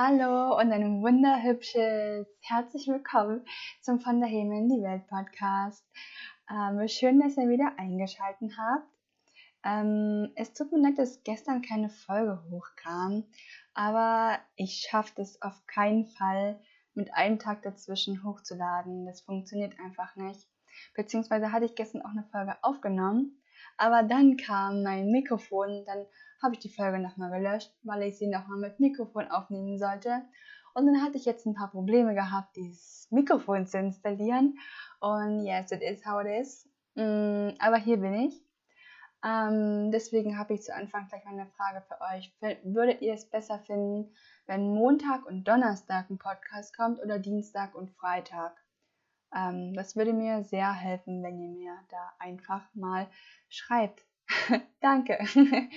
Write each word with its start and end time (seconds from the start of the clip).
Hallo 0.00 0.56
und 0.56 0.70
ein 0.70 1.02
wunderhübsches 1.02 2.28
herzlich 2.42 2.86
willkommen 2.86 3.44
zum 3.80 3.98
Von 3.98 4.20
der 4.20 4.28
Himmel 4.28 4.58
in 4.58 4.68
die 4.68 4.80
Welt 4.80 5.08
Podcast. 5.08 5.84
Ähm, 6.48 6.86
schön, 6.86 7.18
dass 7.18 7.36
ihr 7.36 7.48
wieder 7.48 7.72
eingeschaltet 7.78 8.52
habt. 8.56 8.86
Ähm, 9.64 10.30
es 10.36 10.54
tut 10.54 10.70
mir 10.70 10.78
leid, 10.82 10.98
dass 10.98 11.24
gestern 11.24 11.62
keine 11.62 11.90
Folge 11.90 12.40
hochkam, 12.48 13.24
aber 13.74 14.38
ich 14.54 14.86
schaffe 14.88 15.20
es 15.20 15.42
auf 15.42 15.66
keinen 15.66 16.06
Fall, 16.06 16.60
mit 16.94 17.12
einem 17.14 17.40
Tag 17.40 17.62
dazwischen 17.62 18.22
hochzuladen. 18.22 19.04
Das 19.04 19.22
funktioniert 19.22 19.80
einfach 19.80 20.14
nicht. 20.14 20.46
Beziehungsweise 20.94 21.50
hatte 21.50 21.64
ich 21.64 21.74
gestern 21.74 22.02
auch 22.02 22.10
eine 22.10 22.28
Folge 22.30 22.54
aufgenommen, 22.62 23.42
aber 23.76 24.04
dann 24.04 24.36
kam 24.36 24.84
mein 24.84 25.10
Mikrofon, 25.10 25.84
dann 25.86 26.06
habe 26.42 26.54
ich 26.54 26.60
die 26.60 26.68
Folge 26.68 26.98
nochmal 26.98 27.30
gelöscht, 27.30 27.72
weil 27.82 28.02
ich 28.02 28.18
sie 28.18 28.28
nochmal 28.28 28.58
mit 28.58 28.80
Mikrofon 28.80 29.30
aufnehmen 29.30 29.78
sollte. 29.78 30.22
Und 30.74 30.86
dann 30.86 31.02
hatte 31.02 31.16
ich 31.16 31.24
jetzt 31.24 31.46
ein 31.46 31.54
paar 31.54 31.70
Probleme 31.70 32.14
gehabt, 32.14 32.56
dieses 32.56 33.08
Mikrofon 33.10 33.66
zu 33.66 33.78
installieren. 33.78 34.58
Und 35.00 35.44
yes, 35.44 35.72
it 35.72 35.82
is 35.82 36.04
how 36.06 36.24
it 36.24 36.40
is. 36.40 36.68
Mm, 36.94 37.50
aber 37.58 37.76
hier 37.76 37.96
bin 37.96 38.14
ich. 38.14 38.42
Ähm, 39.24 39.90
deswegen 39.90 40.38
habe 40.38 40.54
ich 40.54 40.62
zu 40.62 40.74
Anfang 40.74 41.08
gleich 41.08 41.24
mal 41.24 41.32
eine 41.32 41.46
Frage 41.46 41.82
für 41.88 42.00
euch. 42.00 42.32
Würdet 42.62 43.02
ihr 43.02 43.14
es 43.14 43.28
besser 43.28 43.58
finden, 43.58 44.14
wenn 44.46 44.72
Montag 44.72 45.26
und 45.26 45.44
Donnerstag 45.44 46.08
ein 46.08 46.18
Podcast 46.18 46.76
kommt 46.76 47.00
oder 47.00 47.18
Dienstag 47.18 47.74
und 47.74 47.90
Freitag? 47.90 48.56
Ähm, 49.34 49.74
das 49.74 49.96
würde 49.96 50.12
mir 50.12 50.44
sehr 50.44 50.72
helfen, 50.72 51.22
wenn 51.22 51.40
ihr 51.40 51.50
mir 51.50 51.76
da 51.88 52.12
einfach 52.18 52.62
mal 52.74 53.08
schreibt. 53.48 54.07
Danke. 54.80 55.18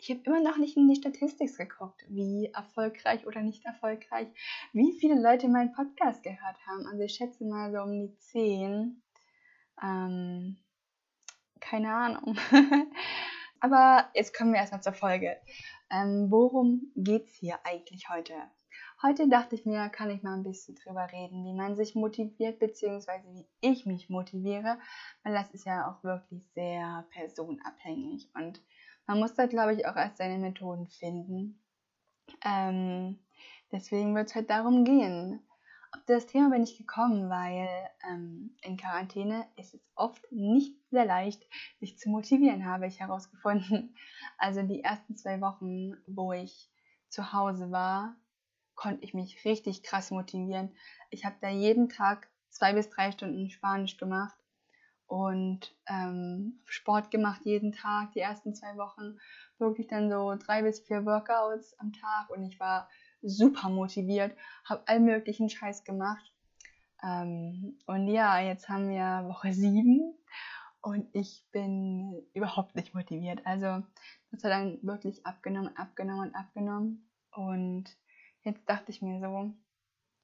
Ich 0.00 0.10
habe 0.10 0.20
immer 0.26 0.40
noch 0.40 0.58
nicht 0.58 0.76
in 0.76 0.86
die 0.86 0.94
Statistik 0.94 1.56
geguckt, 1.56 2.04
wie 2.08 2.52
erfolgreich 2.54 3.26
oder 3.26 3.42
nicht 3.42 3.64
erfolgreich, 3.64 4.28
wie 4.72 4.92
viele 4.92 5.20
Leute 5.20 5.48
meinen 5.48 5.72
Podcast 5.72 6.22
gehört 6.22 6.56
haben. 6.68 6.86
Also 6.86 7.02
ich 7.02 7.14
schätze 7.14 7.44
mal 7.44 7.72
so 7.72 7.82
um 7.82 7.90
die 7.90 8.16
10. 8.16 9.02
Ähm, 9.82 10.56
keine 11.58 11.92
Ahnung. 11.92 12.38
Aber 13.60 14.08
jetzt 14.14 14.36
kommen 14.36 14.52
wir 14.52 14.60
erstmal 14.60 14.84
zur 14.84 14.92
Folge. 14.92 15.36
Ähm, 15.90 16.30
worum 16.30 16.92
es 16.94 17.34
hier 17.34 17.58
eigentlich 17.64 18.08
heute? 18.08 18.34
Heute 19.00 19.28
dachte 19.28 19.54
ich 19.54 19.64
mir, 19.64 19.88
kann 19.90 20.10
ich 20.10 20.24
mal 20.24 20.34
ein 20.34 20.42
bisschen 20.42 20.74
drüber 20.74 21.06
reden, 21.12 21.44
wie 21.44 21.52
man 21.52 21.76
sich 21.76 21.94
motiviert, 21.94 22.58
beziehungsweise 22.58 23.32
wie 23.32 23.46
ich 23.60 23.86
mich 23.86 24.10
motiviere, 24.10 24.76
weil 25.22 25.34
das 25.34 25.52
ist 25.52 25.66
ja 25.66 25.88
auch 25.88 26.02
wirklich 26.02 26.42
sehr 26.54 27.06
personabhängig 27.10 28.28
und 28.34 28.60
man 29.06 29.20
muss 29.20 29.34
da, 29.34 29.46
glaube 29.46 29.74
ich, 29.74 29.86
auch 29.86 29.94
erst 29.94 30.16
seine 30.16 30.38
Methoden 30.38 30.88
finden. 30.88 31.60
Ähm, 32.44 33.20
deswegen 33.70 34.16
wird 34.16 34.30
es 34.30 34.34
halt 34.34 34.50
darum 34.50 34.84
gehen. 34.84 35.46
Auf 35.92 36.04
das 36.06 36.26
Thema 36.26 36.50
bin 36.50 36.64
ich 36.64 36.76
gekommen, 36.76 37.30
weil 37.30 37.68
ähm, 38.10 38.56
in 38.62 38.76
Quarantäne 38.76 39.46
ist 39.54 39.74
es 39.74 39.80
oft 39.94 40.20
nicht 40.32 40.74
sehr 40.90 41.04
leicht, 41.04 41.46
sich 41.78 41.96
zu 41.98 42.10
motivieren, 42.10 42.66
habe 42.66 42.88
ich 42.88 42.98
herausgefunden. 42.98 43.94
Also 44.38 44.62
die 44.62 44.82
ersten 44.82 45.16
zwei 45.16 45.40
Wochen, 45.40 45.96
wo 46.08 46.32
ich 46.32 46.68
zu 47.08 47.32
Hause 47.32 47.70
war, 47.70 48.16
konnte 48.78 49.04
ich 49.04 49.12
mich 49.12 49.44
richtig 49.44 49.82
krass 49.82 50.12
motivieren. 50.12 50.70
Ich 51.10 51.24
habe 51.24 51.34
da 51.40 51.48
jeden 51.48 51.88
Tag 51.88 52.28
zwei 52.48 52.72
bis 52.72 52.88
drei 52.88 53.10
Stunden 53.10 53.50
Spanisch 53.50 53.96
gemacht 53.96 54.36
und 55.08 55.74
ähm, 55.88 56.60
Sport 56.64 57.10
gemacht 57.10 57.40
jeden 57.44 57.72
Tag, 57.72 58.12
die 58.12 58.20
ersten 58.20 58.54
zwei 58.54 58.76
Wochen. 58.76 59.18
Wirklich 59.58 59.88
dann 59.88 60.08
so 60.08 60.32
drei 60.38 60.62
bis 60.62 60.78
vier 60.78 61.04
Workouts 61.04 61.76
am 61.80 61.92
Tag 61.92 62.30
und 62.30 62.44
ich 62.44 62.60
war 62.60 62.88
super 63.20 63.68
motiviert, 63.68 64.36
habe 64.64 64.84
all 64.86 65.00
möglichen 65.00 65.50
Scheiß 65.50 65.82
gemacht. 65.82 66.32
Ähm, 67.02 67.78
und 67.86 68.06
ja, 68.06 68.38
jetzt 68.38 68.68
haben 68.68 68.90
wir 68.90 69.28
Woche 69.28 69.52
sieben 69.52 70.14
und 70.82 71.08
ich 71.14 71.44
bin 71.50 72.22
überhaupt 72.32 72.76
nicht 72.76 72.94
motiviert. 72.94 73.44
Also 73.44 73.82
das 74.30 74.44
hat 74.44 74.52
dann 74.52 74.78
wirklich 74.82 75.26
abgenommen, 75.26 75.76
abgenommen 75.76 76.32
abgenommen. 76.32 77.10
Und 77.32 77.96
Jetzt 78.44 78.68
dachte 78.68 78.90
ich 78.90 79.02
mir 79.02 79.20
so, 79.20 79.52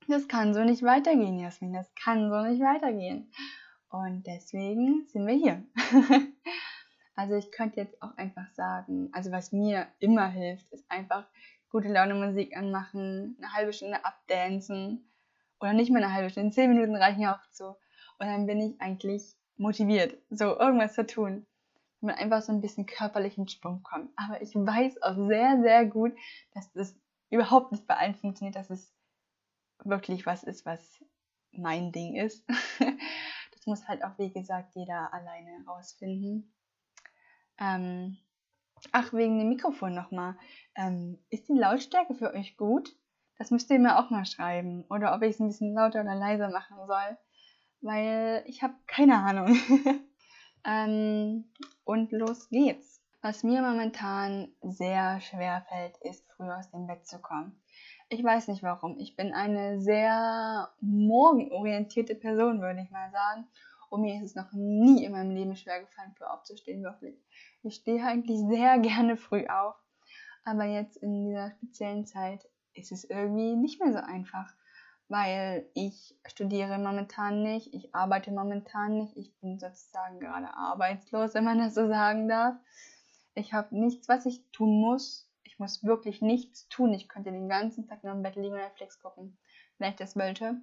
das 0.09 0.29
kann 0.29 0.55
so 0.55 0.63
nicht 0.65 0.83
weitergehen, 0.83 1.39
Jasmin, 1.39 1.73
das 1.73 1.93
kann 1.95 2.31
so 2.31 2.43
nicht 2.43 2.61
weitergehen. 2.61 3.31
Und 3.89 4.27
deswegen 4.27 5.07
sind 5.07 5.27
wir 5.27 5.35
hier. 5.35 5.65
also 7.15 7.35
ich 7.35 7.51
könnte 7.53 7.81
jetzt 7.81 8.03
auch 8.03 8.17
einfach 8.17 8.51
sagen, 8.53 9.09
also 9.13 9.31
was 9.31 9.53
mir 9.53 9.87
immer 9.99 10.29
hilft, 10.29 10.71
ist 10.73 10.91
einfach 10.91 11.27
gute 11.71 11.89
Laune 11.89 12.15
Musik 12.15 12.57
anmachen, 12.57 13.37
eine 13.39 13.53
halbe 13.53 13.73
Stunde 13.73 14.05
abdancen 14.05 15.11
oder 15.61 15.73
nicht 15.73 15.91
mal 15.91 16.03
eine 16.03 16.13
halbe 16.13 16.31
Stunde, 16.31 16.51
zehn 16.51 16.71
Minuten 16.71 16.97
reichen 16.97 17.27
auch 17.27 17.51
zu. 17.51 17.77
Und 18.19 18.27
dann 18.27 18.47
bin 18.47 18.61
ich 18.61 18.81
eigentlich 18.81 19.35
motiviert, 19.57 20.19
so 20.31 20.59
irgendwas 20.59 20.95
zu 20.95 21.07
tun. 21.07 21.47
Wenn 22.01 22.09
man 22.09 22.17
einfach 22.17 22.43
so 22.43 22.53
ein 22.53 22.61
bisschen 22.61 22.87
körperlichen 22.87 23.49
Sprung 23.49 23.83
kommt. 23.83 24.11
Aber 24.17 24.43
ich 24.43 24.55
weiß 24.55 25.03
auch 25.03 25.17
sehr, 25.29 25.61
sehr 25.63 25.87
gut, 25.87 26.13
dass 26.53 26.71
das 26.73 26.95
überhaupt 27.35 27.73
nicht 27.73 27.87
bei 27.87 27.97
allen 27.97 28.15
funktioniert, 28.15 28.57
dass 28.57 28.71
es 28.71 28.95
wirklich 29.85 30.25
was 30.25 30.43
ist, 30.45 30.65
was 30.65 31.05
mein 31.53 31.93
Ding 31.93 32.17
ist. 32.17 32.49
das 33.53 33.67
muss 33.67 33.87
halt 33.87 34.05
auch, 34.05 34.19
wie 34.19 34.33
gesagt, 34.33 34.75
jeder 34.75 35.13
alleine 35.13 35.65
rausfinden. 35.67 36.55
Ähm, 37.59 38.19
ach, 38.93 39.13
wegen 39.13 39.39
dem 39.39 39.49
Mikrofon 39.49 39.95
nochmal. 39.95 40.37
Ähm, 40.77 41.19
ist 41.31 41.49
die 41.49 41.59
Lautstärke 41.59 42.15
für 42.15 42.33
euch 42.33 42.57
gut? 42.57 42.97
Das 43.39 43.51
müsst 43.51 43.71
ihr 43.71 43.79
mir 43.79 43.99
auch 43.99 44.11
mal 44.11 44.27
schreiben. 44.27 44.85
Oder 44.89 45.15
ob 45.15 45.23
ich 45.23 45.31
es 45.31 45.41
ein 45.41 45.49
bisschen 45.49 45.75
lauter 45.75 46.03
oder 46.03 46.15
leiser 46.15 46.51
machen 46.51 46.77
soll. 46.87 47.19
Weil 47.81 48.45
ich 48.47 48.63
habe 48.63 48.75
keine 48.87 49.19
Ahnung. 49.19 49.57
ähm, 50.65 51.53
und 51.85 52.13
los 52.13 52.49
geht's. 52.49 53.03
Was 53.23 53.43
mir 53.43 53.63
momentan 53.63 54.53
sehr 54.61 55.21
schwer 55.21 55.65
fällt, 55.69 55.97
ist 56.03 56.24
früh 56.37 56.51
aus 56.51 56.71
dem 56.71 56.87
Bett 56.87 57.07
zu 57.07 57.19
kommen. 57.19 57.61
Ich 58.09 58.23
weiß 58.23 58.49
nicht 58.49 58.63
warum. 58.63 58.99
Ich 58.99 59.17
bin 59.17 59.33
eine 59.33 59.81
sehr 59.81 60.71
morgenorientierte 60.81 62.15
Person, 62.15 62.61
würde 62.61 62.83
ich 62.83 62.91
mal 62.91 63.11
sagen. 63.11 63.47
Und 63.91 64.03
mir 64.03 64.17
ist 64.17 64.31
es 64.31 64.35
noch 64.35 64.53
nie 64.53 65.05
in 65.05 65.13
meinem 65.13 65.31
Leben 65.31 65.57
schwer 65.57 65.81
gefallen, 65.81 66.15
früh 66.17 66.25
aufzustehen, 66.25 66.83
wirklich. 66.83 67.17
Ich 67.63 67.77
stehe 67.77 68.05
eigentlich 68.05 68.41
sehr 68.49 68.79
gerne 68.81 69.17
früh 69.17 69.47
auf. 69.47 69.75
Aber 70.45 70.65
jetzt 70.65 70.97
in 70.97 71.27
dieser 71.27 71.53
speziellen 71.53 72.07
Zeit 72.07 72.47
ist 72.75 72.93
es 72.93 73.05
irgendwie 73.05 73.57
nicht 73.57 73.81
mehr 73.81 73.93
so 73.93 73.99
einfach, 73.99 74.53
weil 75.09 75.69
ich 75.75 76.17
studiere 76.27 76.79
momentan 76.79 77.43
nicht, 77.43 77.73
ich 77.73 77.95
arbeite 77.95 78.31
momentan 78.31 78.97
nicht, 78.97 79.17
ich 79.17 79.35
bin 79.41 79.59
sozusagen 79.59 80.21
gerade 80.21 80.53
arbeitslos, 80.55 81.35
wenn 81.35 81.45
man 81.45 81.59
das 81.59 81.75
so 81.75 81.87
sagen 81.89 82.29
darf. 82.29 82.57
Ich 83.35 83.53
habe 83.53 83.77
nichts, 83.77 84.09
was 84.09 84.27
ich 84.27 84.45
tun 84.53 84.81
muss. 84.81 85.29
Ich 85.55 85.61
muss 85.61 85.85
wirklich 85.85 86.21
nichts 86.21 86.69
tun. 86.69 86.93
Ich 86.95 87.09
könnte 87.09 87.31
den 87.31 87.49
ganzen 87.49 87.87
Tag 87.87 88.03
nur 88.03 88.13
im 88.13 88.25
Bett 88.25 88.35
liegen 88.35 88.55
und 88.55 88.61
Netflix 88.61 88.99
gucken, 88.99 89.39
wenn 89.79 89.91
ich 89.91 89.97
das 89.97 90.17
wollte. 90.17 90.57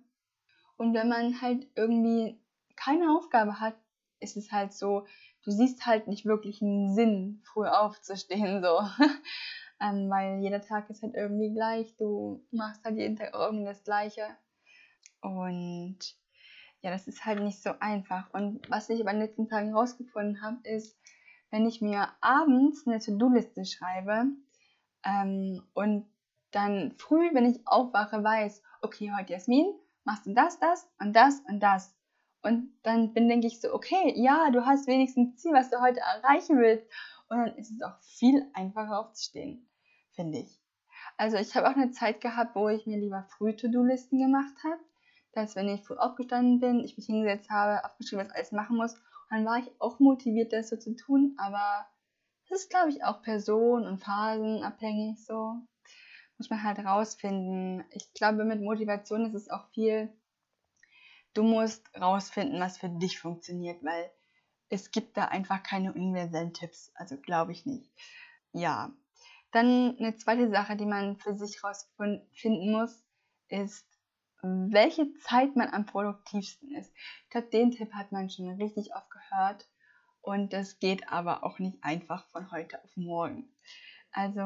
Und 0.76 0.94
wenn 0.94 1.08
man 1.08 1.40
halt 1.42 1.66
irgendwie 1.76 2.38
keine 2.76 3.16
Aufgabe 3.16 3.62
hat, 3.62 3.76
ist 4.20 4.36
es 4.36 4.52
halt 4.52 4.74
so, 4.74 5.08
du 5.46 5.52
siehst 5.52 5.86
halt 5.86 6.08
nicht 6.08 6.26
wirklich 6.26 6.62
einen 6.62 6.94
Sinn, 6.94 7.42
früh 7.46 7.68
aufzustehen, 7.68 8.62
so. 8.62 8.80
ähm, 9.80 10.10
weil 10.10 10.40
jeder 10.42 10.62
Tag 10.62 10.90
ist 10.90 11.04
halt 11.04 11.16
irgendwie 11.16 11.54
gleich. 11.54 11.96
Du 11.96 12.44
machst 12.52 12.84
halt 12.84 12.98
jeden 12.98 13.16
Tag 13.16 13.34
irgendwie 13.34 13.64
das 13.64 13.86
Gleiche. 13.86 14.28
Und 15.22 16.00
ja, 16.82 16.92
das 16.92 17.08
ist 17.08 17.24
halt 17.24 17.40
nicht 17.40 17.64
so 17.64 17.70
einfach. 17.80 18.34
Und 18.34 18.70
was 18.70 18.90
ich 18.90 19.00
aber 19.00 19.12
in 19.12 19.20
den 19.20 19.28
letzten 19.28 19.48
Tagen 19.48 19.74
rausgefunden 19.74 20.42
habe, 20.42 20.58
ist, 20.68 21.00
wenn 21.50 21.66
ich 21.66 21.80
mir 21.80 22.10
abends 22.20 22.86
eine 22.86 23.00
To-Do-Liste 23.00 23.64
schreibe 23.64 24.26
ähm, 25.06 25.64
und 25.74 26.06
dann 26.52 26.94
früh, 26.98 27.34
wenn 27.34 27.50
ich 27.50 27.66
aufwache, 27.66 28.24
weiß, 28.24 28.62
okay, 28.82 29.12
heute 29.18 29.34
Jasmin, 29.34 29.74
machst 30.04 30.26
du 30.26 30.34
das, 30.34 30.60
das 30.60 30.90
und 31.00 31.14
das 31.16 31.40
und 31.48 31.60
das. 31.62 31.96
Und 32.44 32.74
dann 32.84 33.14
bin, 33.14 33.30
denke 33.30 33.48
ich 33.48 33.62
so, 33.62 33.74
okay, 33.74 34.14
ja, 34.16 34.50
du 34.52 34.66
hast 34.66 34.88
wenigstens 34.88 35.34
ein 35.34 35.38
Ziel, 35.38 35.54
was 35.54 35.70
du 35.70 35.80
heute 35.80 36.00
erreichen 36.00 36.58
willst. 36.58 36.86
Und 37.30 37.38
dann 37.38 37.56
ist 37.56 37.72
es 37.72 37.82
auch 37.82 37.98
viel 38.02 38.50
einfacher 38.54 39.00
aufzustehen, 39.00 39.70
finde 40.12 40.40
ich. 40.40 40.60
Also 41.18 41.38
ich 41.38 41.56
habe 41.56 41.70
auch 41.70 41.76
eine 41.76 41.92
Zeit 41.92 42.20
gehabt, 42.20 42.56
wo 42.56 42.68
ich 42.68 42.86
mir 42.86 42.98
lieber 42.98 43.24
früh 43.38 43.56
To-Do-Listen 43.56 44.20
gemacht 44.20 44.56
habe. 44.64 44.82
Dass 45.34 45.56
wenn 45.56 45.70
ich 45.70 45.84
früh 45.84 45.96
aufgestanden 45.96 46.60
bin, 46.60 46.84
ich 46.84 46.98
mich 46.98 47.06
hingesetzt 47.06 47.50
habe, 47.50 47.86
aufgeschrieben, 47.86 48.26
was 48.26 48.36
alles 48.36 48.52
machen 48.52 48.76
muss 48.76 48.98
dann 49.32 49.46
war 49.46 49.58
ich 49.60 49.72
auch 49.80 50.00
motiviert, 50.00 50.52
das 50.52 50.70
so 50.70 50.76
zu 50.76 50.94
tun, 50.94 51.34
aber 51.38 51.88
das 52.52 52.64
ist, 52.64 52.70
glaube 52.70 52.90
ich, 52.90 53.04
auch 53.04 53.22
person- 53.24 53.88
und 53.88 54.00
phasenabhängig 54.00 55.26
so. 55.26 55.56
Muss 56.38 56.50
man 56.50 56.64
halt 56.64 56.80
rausfinden. 56.80 57.86
Ich 57.92 58.14
glaube, 58.14 58.46
mit 58.46 58.62
Motivation 58.62 59.26
ist 59.26 59.36
es 59.36 59.50
auch 59.50 59.70
viel, 59.70 60.14
du 61.34 61.44
musst 61.44 61.90
rausfinden, 61.96 62.60
was 62.60 62.78
für 62.78 62.90
dich 62.90 63.20
funktioniert, 63.20 63.84
weil 63.84 64.12
es 64.70 64.92
gibt 64.92 65.18
da 65.18 65.26
einfach 65.26 65.64
keine 65.64 65.94
universellen 65.94 66.54
Tipps. 66.54 66.92
Also 66.96 67.18
glaube 67.18 67.54
ich 67.54 67.66
nicht. 67.66 67.92
Ja, 68.54 68.94
Dann 69.52 69.98
eine 70.00 70.18
zweite 70.18 70.50
Sache, 70.50 70.78
die 70.78 70.86
man 70.88 71.18
für 71.18 71.36
sich 71.36 71.64
rausfinden 71.64 72.72
muss, 72.72 73.04
ist, 73.50 73.88
welche 74.44 75.14
Zeit 75.16 75.56
man 75.56 75.70
am 75.70 75.86
produktivsten 75.86 76.74
ist. 76.76 76.94
Ich 77.26 77.30
glaube, 77.32 77.50
den 77.50 77.72
Tipp 77.72 77.94
hat 77.94 78.12
man 78.12 78.30
schon 78.30 78.50
richtig 78.62 78.96
oft 78.96 79.10
gehört 79.12 79.68
und 80.22 80.54
das 80.54 80.80
geht 80.80 81.12
aber 81.12 81.44
auch 81.44 81.60
nicht 81.60 81.84
einfach 81.84 82.26
von 82.28 82.52
heute 82.52 82.84
auf 82.84 82.96
morgen. 82.96 83.50
Also, 84.12 84.42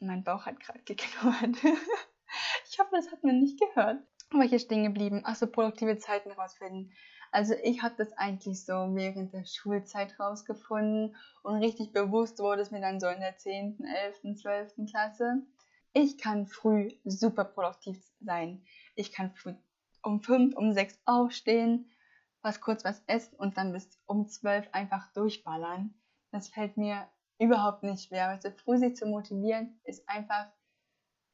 mein 0.00 0.24
Bauch 0.24 0.46
hat 0.46 0.60
gerade 0.60 0.82
geknurrt. 0.84 1.56
ich 2.70 2.78
hoffe, 2.78 2.90
das 2.92 3.10
hat 3.10 3.22
man 3.24 3.38
nicht 3.38 3.60
gehört. 3.60 4.02
Aber 4.32 4.44
hier 4.44 4.58
stehen 4.58 4.84
geblieben. 4.84 5.22
Achso, 5.24 5.46
produktive 5.46 5.98
Zeiten 5.98 6.30
rausfinden. 6.30 6.92
Also 7.32 7.54
ich 7.62 7.82
habe 7.82 7.94
das 7.96 8.12
eigentlich 8.14 8.64
so 8.64 8.72
während 8.94 9.32
der 9.32 9.44
Schulzeit 9.44 10.18
rausgefunden 10.18 11.14
und 11.42 11.56
richtig 11.56 11.92
bewusst 11.92 12.40
wurde 12.40 12.62
es 12.62 12.72
mir 12.72 12.80
dann 12.80 12.98
so 12.98 13.06
in 13.06 13.20
der 13.20 13.36
10., 13.36 13.84
11., 14.22 14.36
12. 14.40 14.90
Klasse. 14.90 15.42
Ich 15.92 16.18
kann 16.18 16.46
früh 16.46 16.90
super 17.04 17.44
produktiv 17.44 18.02
sein. 18.20 18.64
Ich 18.96 19.12
kann 19.12 19.32
früh 19.32 19.54
um 20.02 20.22
5, 20.22 20.56
um 20.56 20.72
6 20.72 20.98
aufstehen, 21.04 21.90
was 22.42 22.60
kurz 22.60 22.84
was 22.84 23.02
essen 23.06 23.36
und 23.36 23.56
dann 23.56 23.72
bis 23.72 23.98
um 24.06 24.26
12 24.26 24.68
einfach 24.72 25.12
durchballern. 25.12 25.94
Das 26.30 26.48
fällt 26.48 26.76
mir 26.76 27.08
überhaupt 27.38 27.82
nicht 27.82 28.04
schwer. 28.04 28.28
Also 28.28 28.50
früh 28.50 28.78
sich 28.78 28.96
zu 28.96 29.06
motivieren 29.06 29.80
ist 29.84 30.08
einfach, 30.08 30.46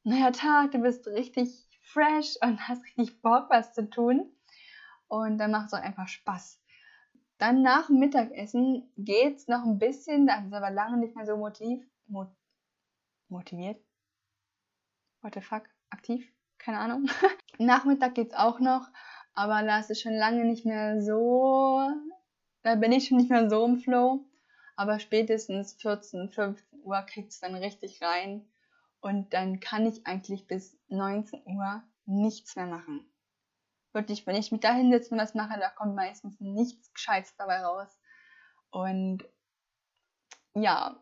naja, 0.03 0.31
Tag, 0.31 0.71
du 0.71 0.79
bist 0.79 1.07
richtig 1.07 1.67
fresh 1.81 2.35
und 2.41 2.59
hast 2.67 2.83
richtig 2.83 3.21
Bock, 3.21 3.49
was 3.49 3.73
zu 3.73 3.89
tun. 3.89 4.31
Und 5.07 5.37
dann 5.37 5.51
macht 5.51 5.67
es 5.67 5.73
auch 5.73 5.81
einfach 5.81 6.07
Spaß. 6.07 6.61
Dann 7.37 7.61
nach 7.61 7.87
dem 7.87 7.99
Mittagessen 7.99 8.91
geht 8.97 9.37
es 9.37 9.47
noch 9.47 9.63
ein 9.63 9.77
bisschen, 9.77 10.25
das 10.25 10.45
ist 10.45 10.53
aber 10.53 10.71
lange 10.71 10.97
nicht 10.97 11.15
mehr 11.15 11.25
so 11.25 11.37
motiv, 11.37 11.85
mo 12.07 12.25
motiviert. 13.29 13.79
What 15.21 15.35
the 15.35 15.41
fuck? 15.41 15.63
Aktiv? 15.89 16.33
Keine 16.57 16.79
Ahnung. 16.79 17.09
Nachmittag 17.59 18.15
geht 18.15 18.29
es 18.29 18.33
auch 18.33 18.59
noch, 18.59 18.89
aber 19.37 19.61
da 19.61 19.77
ist 19.77 19.91
es 19.91 20.01
schon 20.01 20.15
lange 20.15 20.43
nicht 20.45 20.65
mehr 20.65 20.99
so, 20.99 21.79
da 22.63 22.73
bin 22.73 22.91
ich 22.91 23.07
schon 23.07 23.17
nicht 23.17 23.29
mehr 23.29 23.51
so 23.51 23.65
im 23.65 23.77
Flow. 23.77 24.25
Aber 24.75 24.99
spätestens 24.99 25.73
14, 25.73 26.31
15 26.31 26.81
Uhr 26.81 26.99
kriegt 27.03 27.31
es 27.31 27.39
dann 27.39 27.53
richtig 27.53 28.01
rein. 28.01 28.49
Und 28.99 29.35
dann 29.35 29.59
kann 29.59 29.85
ich 29.85 30.07
eigentlich 30.07 30.47
bis 30.47 30.75
19 30.87 31.43
Uhr 31.45 31.83
nichts 32.05 32.55
mehr 32.55 32.65
machen. 32.65 33.07
Wirklich, 33.93 34.25
wenn 34.25 34.35
ich 34.35 34.51
mich 34.51 34.61
da 34.61 34.73
hinsetze 34.73 35.11
und 35.11 35.21
was 35.21 35.35
mache, 35.35 35.59
da 35.59 35.69
kommt 35.69 35.93
meistens 35.93 36.39
nichts 36.39 36.91
Gescheites 36.91 37.35
dabei 37.37 37.59
raus. 37.59 37.95
Und 38.71 39.23
ja, 40.55 40.99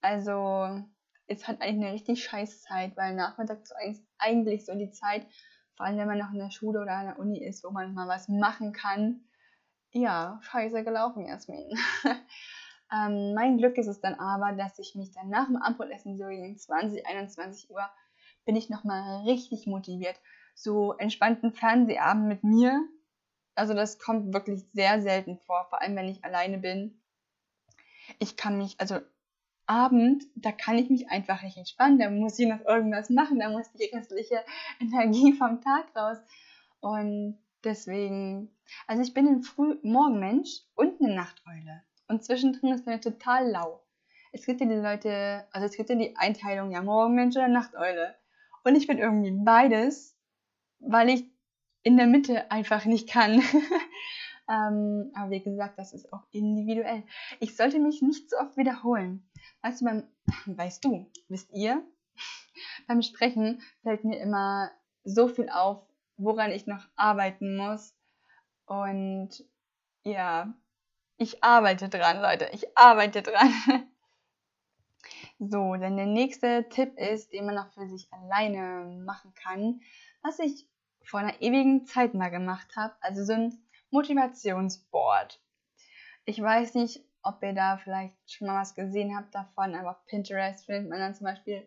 also 0.00 0.82
es 1.26 1.46
hat 1.46 1.60
eigentlich 1.60 1.84
eine 1.84 1.92
richtig 1.92 2.24
scheiß 2.24 2.62
Zeit, 2.62 2.96
weil 2.96 3.14
nachmittags 3.14 3.70
ist 3.86 4.02
eigentlich 4.16 4.64
so 4.64 4.74
die 4.74 4.92
Zeit, 4.92 5.26
vor 5.76 5.86
allem 5.86 5.98
wenn 5.98 6.08
man 6.08 6.18
noch 6.18 6.32
in 6.32 6.38
der 6.38 6.50
Schule 6.50 6.80
oder 6.80 6.92
an 6.92 7.06
der 7.06 7.18
Uni 7.18 7.44
ist, 7.44 7.62
wo 7.64 7.70
man 7.70 7.94
mal 7.94 8.08
was 8.08 8.28
machen 8.28 8.72
kann. 8.72 9.20
Ja, 9.92 10.40
scheiße 10.42 10.84
gelaufen, 10.84 11.26
Jasmin. 11.26 11.70
ähm, 12.92 13.34
mein 13.34 13.58
Glück 13.58 13.76
ist 13.78 13.86
es 13.86 14.00
dann 14.00 14.14
aber, 14.14 14.52
dass 14.52 14.78
ich 14.78 14.94
mich 14.94 15.12
dann 15.12 15.28
nach 15.28 15.46
dem 15.46 15.56
Abendessen 15.56 16.18
so 16.18 16.26
gegen 16.26 16.56
20, 16.56 17.06
21 17.06 17.70
Uhr 17.70 17.88
bin 18.44 18.56
ich 18.56 18.70
nochmal 18.70 19.24
richtig 19.24 19.66
motiviert. 19.66 20.18
So 20.54 20.94
entspannten 20.94 21.52
Fernsehabend 21.52 22.28
mit 22.28 22.44
mir. 22.44 22.80
Also 23.54 23.74
das 23.74 23.98
kommt 23.98 24.32
wirklich 24.32 24.64
sehr 24.72 25.02
selten 25.02 25.38
vor, 25.38 25.66
vor 25.68 25.82
allem 25.82 25.96
wenn 25.96 26.08
ich 26.08 26.24
alleine 26.24 26.58
bin. 26.58 27.02
Ich 28.18 28.36
kann 28.36 28.56
mich, 28.56 28.80
also 28.80 29.00
Abend, 29.66 30.24
da 30.34 30.52
kann 30.52 30.78
ich 30.78 30.90
mich 30.90 31.10
einfach 31.10 31.42
nicht 31.42 31.56
entspannen, 31.56 31.98
da 31.98 32.10
muss 32.10 32.38
ich 32.38 32.48
noch 32.48 32.64
irgendwas 32.64 33.10
machen, 33.10 33.40
da 33.40 33.50
muss 33.50 33.70
die 33.72 33.94
restliche 33.94 34.44
Energie 34.80 35.32
vom 35.32 35.60
Tag 35.60 35.94
raus. 35.96 36.18
Und 36.80 37.38
deswegen, 37.64 38.50
also 38.86 39.02
ich 39.02 39.14
bin 39.14 39.26
ein 39.26 39.42
Früh-Morgenmensch 39.42 40.62
und 40.74 41.00
eine 41.00 41.14
Nachteule. 41.14 41.82
Und 42.08 42.24
zwischendrin 42.24 42.72
ist 42.72 42.86
mir 42.86 43.00
total 43.00 43.50
lau. 43.50 43.82
Es 44.32 44.46
gibt 44.46 44.60
ja 44.60 44.66
die 44.66 44.74
Leute, 44.74 45.44
also 45.50 45.66
es 45.66 45.76
gibt 45.76 45.90
ja 45.90 45.96
die 45.96 46.16
Einteilung, 46.16 46.70
ja, 46.70 46.82
Morgenmensch 46.82 47.36
oder 47.36 47.48
Nachteule. 47.48 48.14
Und 48.64 48.76
ich 48.76 48.86
bin 48.86 48.98
irgendwie 48.98 49.32
beides, 49.32 50.16
weil 50.78 51.08
ich 51.08 51.24
in 51.82 51.96
der 51.96 52.06
Mitte 52.06 52.50
einfach 52.50 52.84
nicht 52.84 53.08
kann. 53.08 53.42
ähm, 54.48 55.10
aber 55.14 55.30
wie 55.30 55.42
gesagt, 55.42 55.78
das 55.78 55.92
ist 55.92 56.12
auch 56.12 56.22
individuell. 56.30 57.02
Ich 57.40 57.56
sollte 57.56 57.78
mich 57.78 58.02
nicht 58.02 58.30
so 58.30 58.36
oft 58.36 58.56
wiederholen. 58.56 59.28
Weißt 59.62 59.80
du, 59.80 59.84
beim, 59.86 60.02
weißt 60.46 60.84
du, 60.84 61.10
wisst 61.28 61.52
ihr, 61.52 61.82
beim 62.86 63.02
Sprechen 63.02 63.60
fällt 63.82 64.04
mir 64.04 64.20
immer 64.20 64.70
so 65.04 65.28
viel 65.28 65.48
auf, 65.48 65.82
woran 66.16 66.50
ich 66.50 66.66
noch 66.66 66.86
arbeiten 66.96 67.56
muss. 67.56 67.94
Und 68.66 69.44
ja, 70.04 70.54
ich 71.16 71.42
arbeite 71.42 71.88
dran, 71.88 72.20
Leute. 72.20 72.48
Ich 72.52 72.76
arbeite 72.76 73.22
dran. 73.22 73.52
So, 75.38 75.74
denn 75.74 75.98
der 75.98 76.06
nächste 76.06 76.66
Tipp 76.70 76.96
ist, 76.96 77.32
den 77.32 77.44
man 77.44 77.56
noch 77.56 77.70
für 77.74 77.86
sich 77.86 78.10
alleine 78.10 79.02
machen 79.04 79.34
kann, 79.34 79.80
was 80.22 80.38
ich 80.38 80.66
vor 81.04 81.20
einer 81.20 81.42
ewigen 81.42 81.84
Zeit 81.84 82.14
mal 82.14 82.30
gemacht 82.30 82.74
habe. 82.74 82.94
Also 83.00 83.22
so 83.22 83.34
ein 83.34 83.65
Motivationsboard. 83.96 85.40
Ich 86.26 86.42
weiß 86.42 86.74
nicht, 86.74 87.00
ob 87.22 87.42
ihr 87.42 87.54
da 87.54 87.78
vielleicht 87.78 88.14
schon 88.30 88.46
mal 88.46 88.60
was 88.60 88.74
gesehen 88.74 89.16
habt 89.16 89.34
davon, 89.34 89.74
aber 89.74 89.92
auf 89.92 90.04
Pinterest 90.04 90.66
findet 90.66 90.90
man 90.90 90.98
dann 90.98 91.14
zum 91.14 91.24
Beispiel 91.24 91.66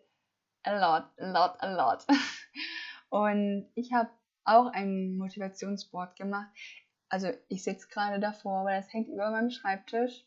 a 0.62 0.70
lot, 0.70 1.10
a 1.18 1.26
lot, 1.26 1.60
a 1.60 1.74
lot. 1.74 2.06
Und 3.08 3.68
ich 3.74 3.92
habe 3.92 4.10
auch 4.44 4.66
ein 4.66 5.16
Motivationsboard 5.16 6.14
gemacht. 6.14 6.50
Also 7.08 7.32
ich 7.48 7.64
sitze 7.64 7.88
gerade 7.88 8.20
davor, 8.20 8.64
weil 8.64 8.80
das 8.80 8.92
hängt 8.92 9.08
über 9.08 9.32
meinem 9.32 9.50
Schreibtisch. 9.50 10.24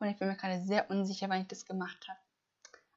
Und 0.00 0.08
ich 0.08 0.18
bin 0.18 0.26
mir 0.26 0.36
gerade 0.36 0.60
sehr 0.64 0.90
unsicher, 0.90 1.28
wann 1.28 1.42
ich 1.42 1.48
das 1.48 1.64
gemacht 1.64 2.08
habe. 2.08 2.18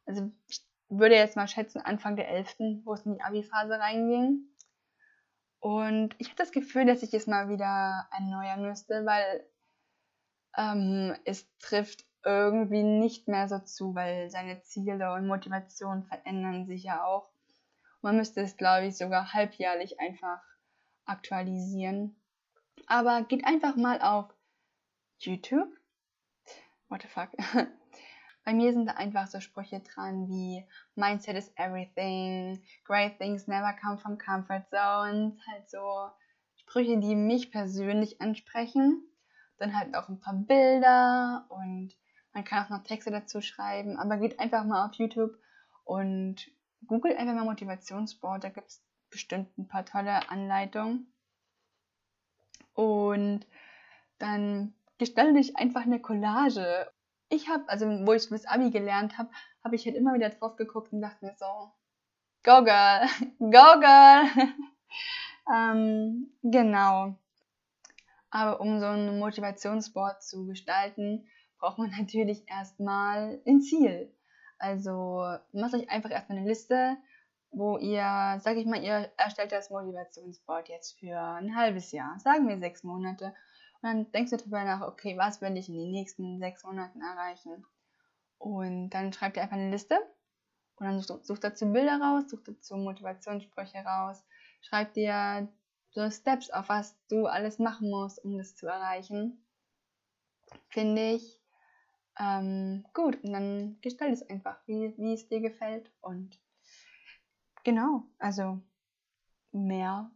Also 0.08 0.32
ich 0.48 0.66
würde 0.90 1.16
jetzt 1.16 1.36
mal 1.36 1.48
schätzen, 1.48 1.84
Anfang 1.84 2.16
der 2.16 2.30
11., 2.30 2.56
wo 2.84 2.94
es 2.94 3.06
in 3.06 3.14
die 3.14 3.22
Abi-Phase 3.22 3.78
reinging. 3.78 4.48
Und 5.63 6.13
ich 6.18 6.27
habe 6.27 6.36
das 6.36 6.51
Gefühl, 6.51 6.86
dass 6.86 7.04
ich 7.04 7.13
es 7.13 7.25
mal 7.25 7.48
wieder 7.48 8.06
erneuern 8.12 8.63
müsste, 8.63 9.06
weil 9.06 9.48
ähm, 10.57 11.15
es 11.24 11.48
trifft 11.60 12.04
irgendwie 12.25 12.83
nicht 12.83 13.30
mehr 13.30 13.48
so 13.48 13.60
zu, 13.60 13.95
weil 13.95 14.30
seine 14.30 14.62
Ziele 14.63 15.13
und 15.13 15.25
Motivationen 15.25 16.04
verändern 16.04 16.65
sich 16.65 16.83
ja 16.83 17.06
auch. 17.06 17.30
Man 18.01 18.18
müsste 18.18 18.42
es, 18.42 18.57
glaube 18.57 18.88
ich, 18.88 18.98
sogar 18.98 19.31
halbjährlich 19.31 20.01
einfach 20.01 20.41
aktualisieren. 21.05 22.13
Aber 22.88 23.24
geht 23.24 23.46
einfach 23.46 23.77
mal 23.77 24.01
auf 24.01 24.34
YouTube. 25.20 25.70
What 26.89 27.03
the 27.03 27.08
fuck? 27.08 27.29
Bei 28.46 28.54
mir 28.54 28.74
sind 28.74 28.88
da 28.88 28.94
einfach 28.94 29.28
so 29.28 29.40
Sprüche 29.40 29.80
dran 29.80 30.28
wie 30.28 30.66
Mindset 30.96 31.38
is 31.38 31.52
everything, 31.56 32.62
great 32.84 33.18
things 33.18 33.48
never 33.48 33.74
come 33.82 33.98
from 33.98 34.18
comfort 34.18 34.66
zones, 34.70 35.40
halt 35.48 35.70
so 35.70 36.10
Sprüche, 36.56 37.00
die 37.00 37.16
mich 37.16 37.52
persönlich 37.52 38.22
ansprechen 38.22 39.08
dann 39.64 39.78
halt 39.78 39.96
auch 39.96 40.10
ein 40.10 40.20
paar 40.20 40.34
Bilder 40.34 41.46
und 41.50 41.96
man 42.34 42.44
kann 42.44 42.66
auch 42.66 42.70
noch 42.70 42.84
Texte 42.84 43.12
dazu 43.12 43.42
schreiben, 43.42 43.98
aber 43.98 44.18
geht 44.18 44.40
einfach 44.40 44.66
mal 44.66 44.86
auf 44.86 44.96
YouTube 44.96 45.38
und 45.84 46.50
googelt 46.88 47.18
einfach 47.18 47.34
mal 47.34 47.46
Motivationsboard, 47.46 48.44
da 48.44 48.50
gibt 48.50 48.68
es 48.68 48.84
bestimmt 49.10 49.58
ein 49.58 49.68
paar 49.68 49.86
tolle 49.86 50.30
Anleitungen. 50.30 51.14
Und 52.74 53.46
dann 54.18 54.74
gestalte 54.98 55.40
ich 55.40 55.56
einfach 55.58 55.84
eine 55.84 56.00
Collage. 56.00 56.92
Ich 57.34 57.50
habe, 57.50 57.68
also 57.68 57.88
wo 58.06 58.13
ich 58.13 58.30
das 58.30 58.46
Abi 58.46 58.70
gelernt 58.70 59.18
habe, 59.18 59.30
habe 59.63 59.75
ich 59.75 59.86
halt 59.88 59.96
immer 59.96 60.13
wieder 60.13 60.30
drauf 60.30 60.56
geguckt 60.56 60.94
und 60.94 61.02
dachte 61.02 61.25
mir 61.25 61.34
so, 61.36 61.72
go 62.44 62.63
girl, 62.63 63.08
go 63.40 63.80
girl. 63.80 64.54
ähm, 65.52 66.32
genau. 66.44 67.16
Aber 68.30 68.62
um 68.62 68.80
so 68.80 68.86
ein 68.86 69.18
Motivationsboard 69.18 70.22
zu 70.22 70.46
gestalten, 70.46 71.28
braucht 71.58 71.80
man 71.80 71.90
natürlich 71.90 72.48
erstmal 72.48 73.42
ein 73.48 73.62
Ziel. 73.62 74.13
Also 74.60 75.36
macht 75.54 75.74
euch 75.74 75.90
einfach 75.90 76.12
erstmal 76.12 76.38
eine 76.38 76.48
Liste, 76.48 76.98
wo 77.50 77.80
ihr, 77.80 78.38
sag 78.42 78.58
ich 78.58 78.68
mal, 78.68 78.84
ihr 78.84 79.12
erstellt 79.18 79.52
das 79.52 79.72
Motivationsboard 79.72 80.70
jetzt 80.70 81.00
für 81.00 81.20
ein 81.20 81.56
halbes 81.56 81.92
Jahr, 81.92 82.20
sagen 82.20 82.48
wir 82.48 82.60
sechs 82.60 82.84
Monate. 82.84 83.34
Und 83.84 83.90
dann 83.90 84.12
denkst 84.13 84.32
du 84.32 84.38
darüber 84.38 84.63
nach, 84.63 84.82
okay, 84.88 85.18
was 85.18 85.42
will 85.42 85.58
ich 85.58 85.70
in 85.70 85.75
den 85.78 85.92
nächsten 85.92 86.40
sechs 86.40 86.63
Monaten 86.63 87.02
erreichen? 87.02 87.66
Und 88.40 88.90
dann 88.92 89.13
schreibt 89.13 89.38
ihr 89.38 89.44
einfach 89.44 89.58
eine 89.58 89.72
Liste 89.72 90.00
und 90.78 90.88
dann 90.88 91.02
sucht, 91.02 91.25
sucht 91.25 91.44
dazu 91.44 91.72
Bilder 91.72 92.00
raus, 92.02 92.30
sucht 92.30 92.48
dazu 92.48 92.78
Motivationssprüche 92.78 93.80
raus, 93.80 94.24
schreibt 94.62 94.96
dir 94.96 95.50
so 95.92 96.10
Steps, 96.10 96.50
auf 96.50 96.70
was 96.70 96.98
du 97.10 97.28
alles 97.28 97.60
machen 97.60 97.90
musst, 97.90 98.24
um 98.24 98.38
das 98.38 98.56
zu 98.56 98.68
erreichen, 98.68 99.46
finde 100.70 101.13
ich 101.13 101.42
Ähm, 102.20 102.86
gut, 102.94 103.24
und 103.24 103.34
dann 103.34 103.78
gestalt 103.82 104.13
es 104.13 104.30
einfach, 104.30 104.58
wie, 104.68 104.94
wie 104.98 105.13
es 105.13 105.28
dir 105.28 105.42
gefällt. 105.42 105.92
Und 106.02 106.40
genau, 107.63 108.04
also 108.20 108.62
mehr, 109.52 110.12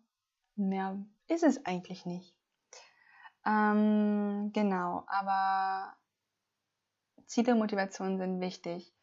mehr 0.56 1.04
ist 1.28 1.44
es 1.44 1.66
eigentlich 1.66 2.06
nicht. 2.06 2.37
Ähm, 3.48 4.52
genau, 4.54 5.06
aber 5.08 5.96
Ziele 7.26 7.54
und 7.54 7.60
Motivation 7.60 8.18
sind 8.18 8.42
wichtig. 8.42 8.94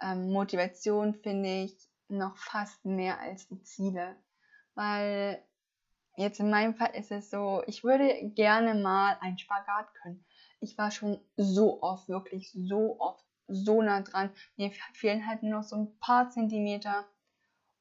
Ähm, 0.00 0.32
Motivation 0.32 1.14
finde 1.14 1.64
ich 1.64 1.76
noch 2.08 2.36
fast 2.36 2.84
mehr 2.84 3.20
als 3.20 3.46
die 3.46 3.62
Ziele, 3.62 4.16
weil 4.74 5.40
jetzt 6.16 6.40
in 6.40 6.50
meinem 6.50 6.74
Fall 6.74 6.90
ist 6.94 7.12
es 7.12 7.30
so, 7.30 7.62
ich 7.66 7.84
würde 7.84 8.30
gerne 8.30 8.74
mal 8.74 9.16
einen 9.20 9.38
Spagat 9.38 9.94
können. 9.94 10.24
Ich 10.60 10.76
war 10.76 10.90
schon 10.90 11.20
so 11.36 11.80
oft, 11.82 12.08
wirklich 12.08 12.50
so 12.52 12.98
oft, 12.98 13.24
so 13.46 13.80
nah 13.80 14.00
dran. 14.00 14.30
Mir 14.56 14.72
fehlen 14.92 15.26
halt 15.26 15.42
nur 15.42 15.52
noch 15.60 15.62
so 15.62 15.76
ein 15.76 15.98
paar 16.00 16.30
Zentimeter 16.30 17.06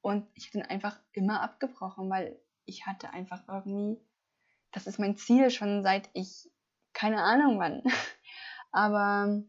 und 0.01 0.27
ich 0.35 0.51
bin 0.51 0.61
einfach 0.61 0.99
immer 1.13 1.41
abgebrochen, 1.41 2.09
weil 2.09 2.39
ich 2.65 2.85
hatte 2.85 3.09
einfach 3.11 3.41
irgendwie, 3.47 3.99
das 4.73 4.87
ist 4.87 4.99
mein 4.99 5.15
Ziel 5.15 5.49
schon 5.49 5.83
seit 5.83 6.09
ich, 6.13 6.49
keine 6.93 7.23
Ahnung 7.23 7.59
wann. 7.59 7.83
Aber 8.71 9.41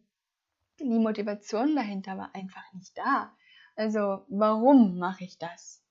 die 0.78 0.98
Motivation 0.98 1.74
dahinter 1.74 2.16
war 2.16 2.34
einfach 2.34 2.72
nicht 2.74 2.96
da. 2.96 3.34
Also, 3.76 4.24
warum 4.28 4.98
mache 4.98 5.24
ich 5.24 5.38
das? 5.38 5.82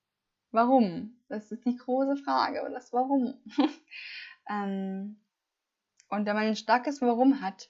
Warum? 0.52 1.18
Das 1.28 1.52
ist 1.52 1.66
die 1.66 1.76
große 1.76 2.16
Frage, 2.18 2.62
das 2.72 2.94
Warum. 2.94 3.34
ähm, 4.50 5.20
und 6.10 6.26
wenn 6.26 6.36
man 6.36 6.46
ein 6.46 6.56
starkes 6.56 7.02
Warum 7.02 7.42
hat, 7.42 7.70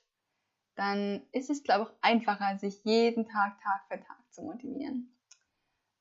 dann 0.76 1.22
ist 1.32 1.50
es, 1.50 1.64
glaube 1.64 1.90
ich, 1.90 1.98
einfacher, 2.02 2.58
sich 2.58 2.84
jeden 2.84 3.26
Tag, 3.26 3.60
Tag 3.62 3.86
für 3.88 4.00
Tag 4.00 4.18
zu 4.32 4.42
motivieren. 4.42 5.16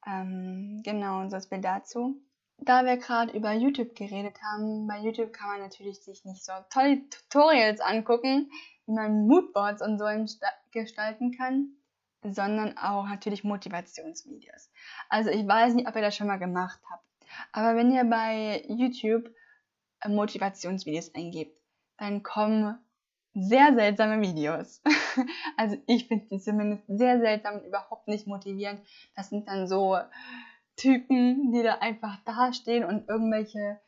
Ähm, 0.07 0.83
genau, 0.85 1.21
und 1.21 1.31
so 1.31 1.39
viel 1.41 1.61
dazu. 1.61 2.21
Da 2.65 2.85
wir 2.85 2.97
gerade 2.97 3.33
über 3.33 3.53
YouTube 3.53 3.97
geredet 3.97 4.41
haben, 4.43 4.87
bei 4.87 5.01
YouTube 5.01 5.33
kann 5.33 5.49
man 5.49 5.61
natürlich 5.61 6.01
sich 6.01 6.25
nicht 6.25 6.45
so 6.45 6.53
tolle 6.71 7.09
Tutorials 7.09 7.81
angucken, 7.81 8.51
wie 8.87 8.93
man 8.93 9.27
Moodboards 9.27 9.83
und 9.83 9.99
so 9.99 10.05
gestalten 10.71 11.33
kann, 11.37 11.75
sondern 12.23 12.79
auch 12.79 13.07
natürlich 13.09 13.43
Motivationsvideos. 13.43 14.71
Also 15.09 15.31
ich 15.31 15.47
weiß 15.47 15.75
nicht, 15.75 15.89
ob 15.89 15.97
ihr 15.97 16.03
das 16.03 16.15
schon 16.15 16.29
mal 16.29 16.39
gemacht 16.39 16.79
habt, 16.89 17.05
aber 17.51 17.77
wenn 17.77 17.93
ihr 17.93 18.05
bei 18.05 18.65
YouTube 18.69 19.29
äh, 20.01 20.09
Motivationsvideos 20.09 21.15
eingebt, 21.17 21.57
dann 21.99 22.23
kommen 22.23 22.79
sehr 23.35 23.75
seltsame 23.75 24.21
Videos. 24.21 24.83
also 25.57 25.77
ich 25.87 26.07
finde 26.07 26.27
sie 26.29 26.39
zumindest 26.39 26.85
sehr 26.87 27.19
seltsam 27.19 27.57
und 27.57 27.67
überhaupt 27.67 28.07
nicht 28.07 28.27
motivierend. 28.27 28.83
Das 29.17 29.31
sind 29.31 29.49
dann 29.49 29.67
so 29.67 29.99
Typen, 30.83 31.53
die 31.53 31.63
da 31.63 31.77
einfach 31.77 32.19
dastehen 32.25 32.85
und 32.85 33.09
irgendwelche 33.09 33.81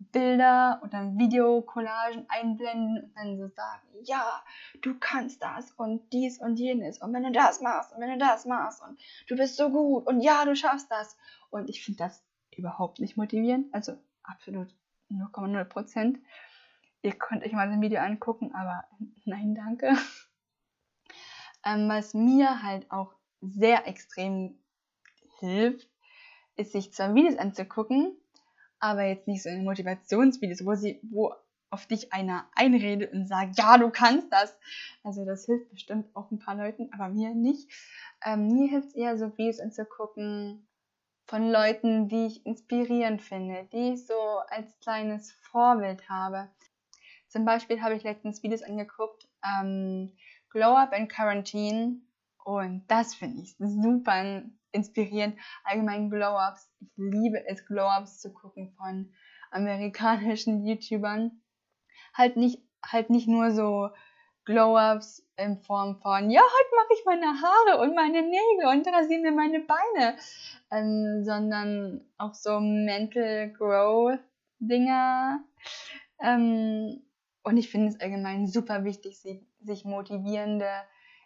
Bilder 0.00 0.80
oder 0.82 1.16
Videocollagen 1.16 2.24
einblenden 2.28 3.04
und 3.04 3.12
dann 3.14 3.38
so 3.38 3.46
sagen, 3.54 3.86
ja, 4.02 4.42
du 4.82 4.98
kannst 4.98 5.40
das 5.42 5.70
und 5.72 6.12
dies 6.12 6.40
und 6.40 6.58
jenes 6.58 6.98
und 6.98 7.12
wenn 7.12 7.22
du 7.22 7.30
das 7.30 7.60
machst 7.60 7.92
und 7.92 8.00
wenn 8.00 8.10
du 8.10 8.18
das 8.18 8.46
machst 8.46 8.82
und 8.82 8.98
du 9.28 9.36
bist 9.36 9.56
so 9.56 9.70
gut 9.70 10.08
und 10.08 10.22
ja, 10.22 10.44
du 10.44 10.56
schaffst 10.56 10.90
das. 10.90 11.16
Und 11.50 11.68
ich 11.68 11.84
finde 11.84 11.98
das 11.98 12.24
überhaupt 12.56 12.98
nicht 12.98 13.16
motivierend, 13.16 13.72
also 13.72 13.96
absolut 14.24 14.74
0,0 15.10 15.64
Prozent. 15.64 16.18
Ihr 17.02 17.12
könnt 17.12 17.44
euch 17.44 17.52
mal 17.52 17.68
das 17.68 17.80
Video 17.80 18.00
angucken, 18.00 18.52
aber 18.54 18.84
nein, 19.24 19.54
danke. 19.54 19.96
Ähm, 21.64 21.88
was 21.88 22.14
mir 22.14 22.62
halt 22.62 22.90
auch 22.90 23.14
sehr 23.40 23.86
extrem 23.86 24.58
hilft, 25.38 25.90
ist 26.60 26.72
sich 26.72 26.92
zwar 26.92 27.14
Videos 27.14 27.38
anzugucken, 27.38 28.16
aber 28.78 29.04
jetzt 29.04 29.26
nicht 29.26 29.42
so 29.42 29.50
Motivationsvideos, 29.50 30.64
wo 30.64 30.74
sie, 30.74 31.00
wo 31.10 31.34
auf 31.70 31.86
dich 31.86 32.12
einer 32.12 32.46
einredet 32.54 33.12
und 33.12 33.28
sagt, 33.28 33.56
ja, 33.58 33.78
du 33.78 33.90
kannst 33.90 34.32
das. 34.32 34.58
Also 35.04 35.24
das 35.24 35.46
hilft 35.46 35.70
bestimmt 35.70 36.14
auch 36.14 36.30
ein 36.30 36.38
paar 36.38 36.56
Leuten, 36.56 36.90
aber 36.92 37.08
mir 37.08 37.34
nicht. 37.34 37.70
Ähm, 38.24 38.48
mir 38.48 38.68
hilft 38.68 38.88
es 38.88 38.94
eher 38.94 39.16
so 39.16 39.36
Videos 39.38 39.60
anzugucken 39.60 40.66
von 41.26 41.50
Leuten, 41.50 42.08
die 42.08 42.26
ich 42.26 42.44
inspirierend 42.44 43.22
finde, 43.22 43.68
die 43.72 43.92
ich 43.92 44.06
so 44.06 44.18
als 44.48 44.78
kleines 44.80 45.30
Vorbild 45.30 46.08
habe. 46.08 46.48
Zum 47.28 47.44
Beispiel 47.44 47.80
habe 47.82 47.94
ich 47.94 48.02
letztens 48.02 48.42
Videos 48.42 48.62
angeguckt, 48.62 49.28
ähm, 49.44 50.12
Glow 50.50 50.76
Up 50.76 50.92
in 50.92 51.06
Quarantine 51.06 52.00
und 52.44 52.84
das 52.88 53.14
finde 53.14 53.42
ich 53.42 53.54
super 53.58 54.42
inspirierend. 54.72 55.38
Allgemein 55.64 56.10
Glow-Ups. 56.10 56.70
Ich 56.80 56.88
liebe 56.96 57.46
es, 57.46 57.66
Glow-Ups 57.66 58.20
zu 58.20 58.32
gucken 58.32 58.72
von 58.76 59.12
amerikanischen 59.50 60.64
YouTubern. 60.64 61.40
Halt 62.14 62.36
nicht, 62.36 62.62
halt 62.84 63.10
nicht 63.10 63.28
nur 63.28 63.50
so 63.50 63.90
Glow-Ups 64.44 65.26
in 65.36 65.58
Form 65.58 66.00
von, 66.00 66.30
ja, 66.30 66.40
heute 66.40 66.74
mache 66.76 66.92
ich 66.94 67.04
meine 67.04 67.40
Haare 67.40 67.80
und 67.82 67.94
meine 67.94 68.22
Nägel 68.22 68.66
und 68.70 68.86
rasiere 68.88 69.20
mir 69.20 69.32
meine 69.32 69.60
Beine, 69.60 70.16
ähm, 70.70 71.24
sondern 71.24 72.00
auch 72.18 72.34
so 72.34 72.60
Mental 72.60 73.52
Growth 73.52 74.18
Dinger. 74.58 75.42
Ähm, 76.22 77.02
und 77.42 77.56
ich 77.56 77.70
finde 77.70 77.88
es 77.88 78.00
allgemein 78.00 78.46
super 78.46 78.84
wichtig, 78.84 79.18
sich 79.60 79.84
motivierende, 79.84 80.68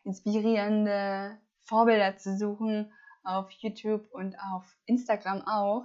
inspirierende 0.05 1.39
Vorbilder 1.65 2.17
zu 2.17 2.37
suchen 2.37 2.93
auf 3.25 3.51
YouTube 3.51 4.11
und 4.13 4.37
auf 4.39 4.65
Instagram 4.87 5.43
auch, 5.43 5.85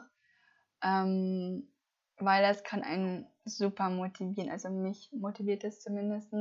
ähm, 0.84 1.72
weil 2.18 2.44
das 2.44 2.64
kann 2.64 2.84
einen 2.84 3.28
super 3.46 3.90
motivieren. 3.90 4.52
Also 4.52 4.70
mich 4.70 5.10
motiviert 5.12 5.64
es 5.64 5.82
zumindest. 5.82 6.32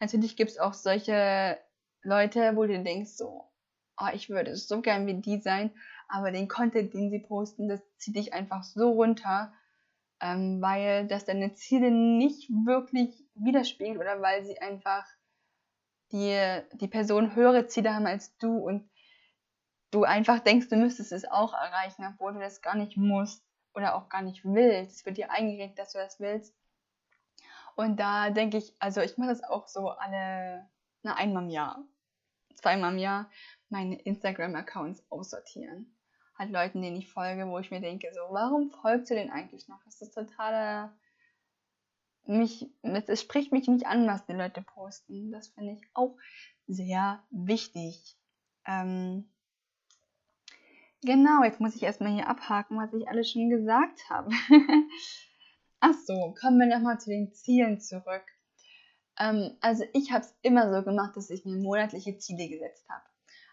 Natürlich 0.00 0.36
gibt 0.36 0.50
es 0.50 0.58
auch 0.58 0.74
solche 0.74 1.58
Leute, 2.02 2.56
wo 2.56 2.64
du 2.66 2.82
denkst 2.82 3.12
so, 3.12 3.44
oh, 3.98 4.08
ich 4.12 4.30
würde 4.30 4.56
so 4.56 4.80
gern 4.80 5.06
wie 5.06 5.20
die 5.20 5.40
sein, 5.40 5.70
aber 6.08 6.30
den 6.30 6.48
Content, 6.48 6.92
den 6.94 7.10
sie 7.10 7.20
posten, 7.20 7.68
das 7.68 7.80
zieht 7.98 8.16
dich 8.16 8.32
einfach 8.32 8.64
so 8.64 8.90
runter, 8.90 9.52
ähm, 10.20 10.60
weil 10.60 11.06
das 11.06 11.24
deine 11.24 11.54
Ziele 11.54 11.90
nicht 11.90 12.48
wirklich 12.50 13.24
widerspiegelt 13.34 13.98
oder 13.98 14.20
weil 14.20 14.44
sie 14.44 14.58
einfach 14.60 15.04
die, 16.12 16.60
die 16.74 16.88
Person 16.88 17.34
höhere 17.34 17.66
Ziele 17.66 17.94
haben 17.94 18.06
als 18.06 18.36
du 18.38 18.56
und 18.58 18.88
du 19.92 20.04
einfach 20.04 20.40
denkst, 20.40 20.68
du 20.68 20.76
müsstest 20.76 21.12
es 21.12 21.24
auch 21.24 21.52
erreichen, 21.52 22.04
obwohl 22.04 22.32
du 22.32 22.40
das 22.40 22.62
gar 22.62 22.74
nicht 22.74 22.96
musst 22.96 23.44
oder 23.74 23.94
auch 23.94 24.08
gar 24.08 24.22
nicht 24.22 24.44
willst. 24.44 24.96
Es 24.96 25.06
wird 25.06 25.18
dir 25.18 25.30
eingeredet, 25.30 25.78
dass 25.78 25.92
du 25.92 25.98
das 25.98 26.18
willst. 26.18 26.54
Und 27.76 28.00
da 28.00 28.30
denke 28.30 28.58
ich, 28.58 28.74
also 28.80 29.00
ich 29.00 29.16
mache 29.16 29.30
das 29.30 29.44
auch 29.44 29.68
so 29.68 29.90
alle, 29.90 30.68
na, 31.02 31.14
einmal 31.14 31.44
im 31.44 31.50
Jahr, 31.50 31.84
zweimal 32.56 32.92
im 32.92 32.98
Jahr, 32.98 33.30
meine 33.68 34.00
Instagram-Accounts 34.00 35.04
aussortieren. 35.10 35.94
Halt 36.38 36.50
Leuten, 36.50 36.82
denen 36.82 36.96
ich 36.96 37.08
folge, 37.08 37.46
wo 37.46 37.58
ich 37.58 37.70
mir 37.70 37.80
denke, 37.80 38.12
so, 38.12 38.20
warum 38.30 38.70
folgst 38.70 39.10
du 39.10 39.14
denn 39.14 39.30
eigentlich 39.30 39.68
noch? 39.68 39.82
Das 39.84 40.00
ist 40.02 40.14
totaler, 40.14 40.94
mich, 42.24 42.70
es 42.82 43.20
spricht 43.20 43.52
mich 43.52 43.68
nicht 43.68 43.86
an, 43.86 44.06
was 44.06 44.24
die 44.26 44.32
Leute 44.32 44.62
posten. 44.62 45.32
Das 45.32 45.48
finde 45.48 45.72
ich 45.72 45.82
auch 45.94 46.16
sehr 46.66 47.22
wichtig. 47.30 48.16
Ähm, 48.66 49.28
Genau, 51.04 51.42
jetzt 51.42 51.58
muss 51.58 51.74
ich 51.74 51.82
erstmal 51.82 52.12
hier 52.12 52.28
abhaken, 52.28 52.78
was 52.78 52.94
ich 52.94 53.08
alles 53.08 53.28
schon 53.28 53.50
gesagt 53.50 54.08
habe. 54.08 54.30
Ach 55.80 55.94
so, 56.06 56.32
kommen 56.40 56.60
wir 56.60 56.66
nochmal 56.66 57.00
zu 57.00 57.10
den 57.10 57.32
Zielen 57.32 57.80
zurück. 57.80 58.24
Ähm, 59.18 59.56
also 59.60 59.82
ich 59.94 60.12
habe 60.12 60.24
es 60.24 60.32
immer 60.42 60.72
so 60.72 60.84
gemacht, 60.84 61.16
dass 61.16 61.30
ich 61.30 61.44
mir 61.44 61.56
monatliche 61.56 62.18
Ziele 62.18 62.48
gesetzt 62.48 62.88
habe. 62.88 63.02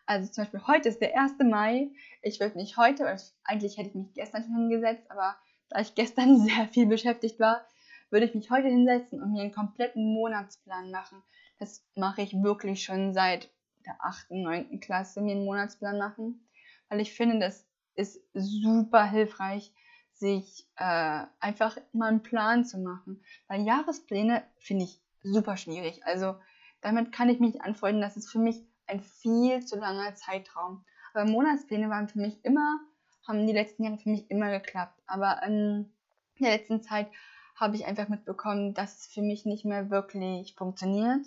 Also 0.06 0.32
zum 0.32 0.44
Beispiel 0.44 0.68
heute 0.68 0.90
ist 0.90 1.02
der 1.02 1.20
1. 1.20 1.40
Mai. 1.40 1.90
Ich 2.22 2.40
würde 2.40 2.56
nicht 2.56 2.78
heute, 2.78 3.02
oder 3.02 3.18
eigentlich 3.44 3.78
hätte 3.78 3.90
ich 3.90 3.96
mich 3.96 4.14
gestern 4.14 4.44
schon 4.44 4.56
hingesetzt, 4.56 5.10
aber 5.10 5.36
da 5.70 5.80
ich 5.80 5.96
gestern 5.96 6.38
sehr 6.48 6.68
viel 6.68 6.86
beschäftigt 6.86 7.40
war, 7.40 7.66
würde 8.12 8.28
ich 8.28 8.36
mich 8.36 8.52
heute 8.52 8.68
hinsetzen 8.68 9.24
und 9.24 9.34
mir 9.34 9.42
einen 9.42 9.52
kompletten 9.52 10.14
Monatsplan 10.14 10.92
machen. 10.92 11.24
Das 11.58 11.84
mache 11.96 12.22
ich 12.22 12.44
wirklich 12.44 12.84
schon 12.84 13.16
seit 13.16 13.50
der 13.88 13.96
8., 14.06 14.30
9. 14.30 14.80
Klasse, 14.82 15.20
mir 15.22 15.32
einen 15.32 15.46
Monatsplan 15.46 15.98
machen 15.98 16.46
weil 16.90 17.00
ich 17.00 17.14
finde, 17.14 17.40
das 17.40 17.66
ist 17.96 18.22
super 18.34 19.06
hilfreich, 19.06 19.74
sich 20.14 20.68
äh, 20.76 21.26
einfach 21.40 21.78
mal 21.94 22.08
einen 22.10 22.24
Plan 22.24 22.66
zu 22.66 22.78
machen. 22.80 23.24
Weil 23.48 23.62
Jahrespläne 23.66 24.44
finde 24.58 24.86
ich 24.86 25.02
super 25.24 25.58
schwierig. 25.58 26.06
Also 26.06 26.36
damit 26.82 27.12
kann 27.12 27.30
ich 27.30 27.40
mich 27.40 27.62
anfreunden, 27.62 28.02
das 28.02 28.18
ist 28.18 28.30
für 28.32 28.40
mich 28.40 28.62
ein 28.88 29.02
viel 29.02 29.66
zu 29.66 29.78
langer 29.78 30.16
Zeitraum. 30.16 30.86
Aber 31.14 31.30
Monatspläne 31.30 31.90
waren 31.90 32.10
für 32.10 32.20
mich 32.20 32.44
immer, 32.44 32.80
haben 33.28 33.48
die 33.48 33.54
letzten 33.54 33.84
Jahre 33.84 33.98
für 33.98 34.10
mich 34.10 34.30
immer 34.30 34.50
geklappt. 34.52 35.02
Aber 35.08 35.42
in 35.44 35.92
der 36.40 36.52
letzten 36.52 36.82
Zeit 36.82 37.10
habe 37.56 37.76
ich 37.76 37.86
einfach 37.86 38.08
mitbekommen, 38.10 38.74
dass 38.74 39.00
es 39.00 39.08
für 39.08 39.22
mich 39.22 39.46
nicht 39.46 39.66
mehr 39.66 39.90
wirklich 39.90 40.56
funktioniert. 40.56 41.26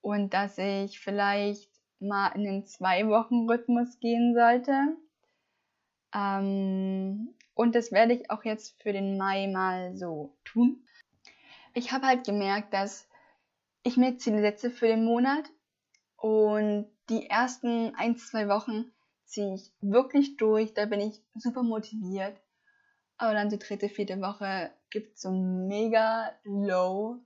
und 0.00 0.34
dass 0.34 0.58
ich 0.58 1.00
vielleicht 1.00 1.71
mal 2.02 2.28
in 2.34 2.44
den 2.44 2.66
Zwei-Wochen-Rhythmus 2.66 3.98
gehen 4.00 4.34
sollte. 4.34 4.96
Ähm, 6.14 7.34
und 7.54 7.74
das 7.74 7.92
werde 7.92 8.14
ich 8.14 8.30
auch 8.30 8.44
jetzt 8.44 8.80
für 8.82 8.92
den 8.92 9.16
Mai 9.16 9.46
mal 9.46 9.96
so 9.96 10.36
tun. 10.44 10.84
Ich 11.74 11.92
habe 11.92 12.06
halt 12.06 12.26
gemerkt, 12.26 12.74
dass 12.74 13.08
ich 13.82 13.96
mir 13.96 14.18
Ziele 14.18 14.40
setze 14.40 14.70
für 14.70 14.86
den 14.86 15.04
Monat 15.04 15.44
und 16.16 16.86
die 17.08 17.28
ersten 17.28 17.94
ein, 17.96 18.16
zwei 18.16 18.48
Wochen 18.48 18.92
ziehe 19.24 19.54
ich 19.54 19.72
wirklich 19.80 20.36
durch, 20.36 20.74
da 20.74 20.86
bin 20.86 21.00
ich 21.00 21.22
super 21.34 21.62
motiviert. 21.62 22.38
Aber 23.16 23.34
dann 23.34 23.48
die 23.48 23.58
dritte, 23.58 23.88
vierte 23.88 24.20
Woche 24.20 24.72
gibt 24.90 25.14
es 25.14 25.22
so 25.22 25.30
mega 25.30 26.32
Low, 26.44 27.18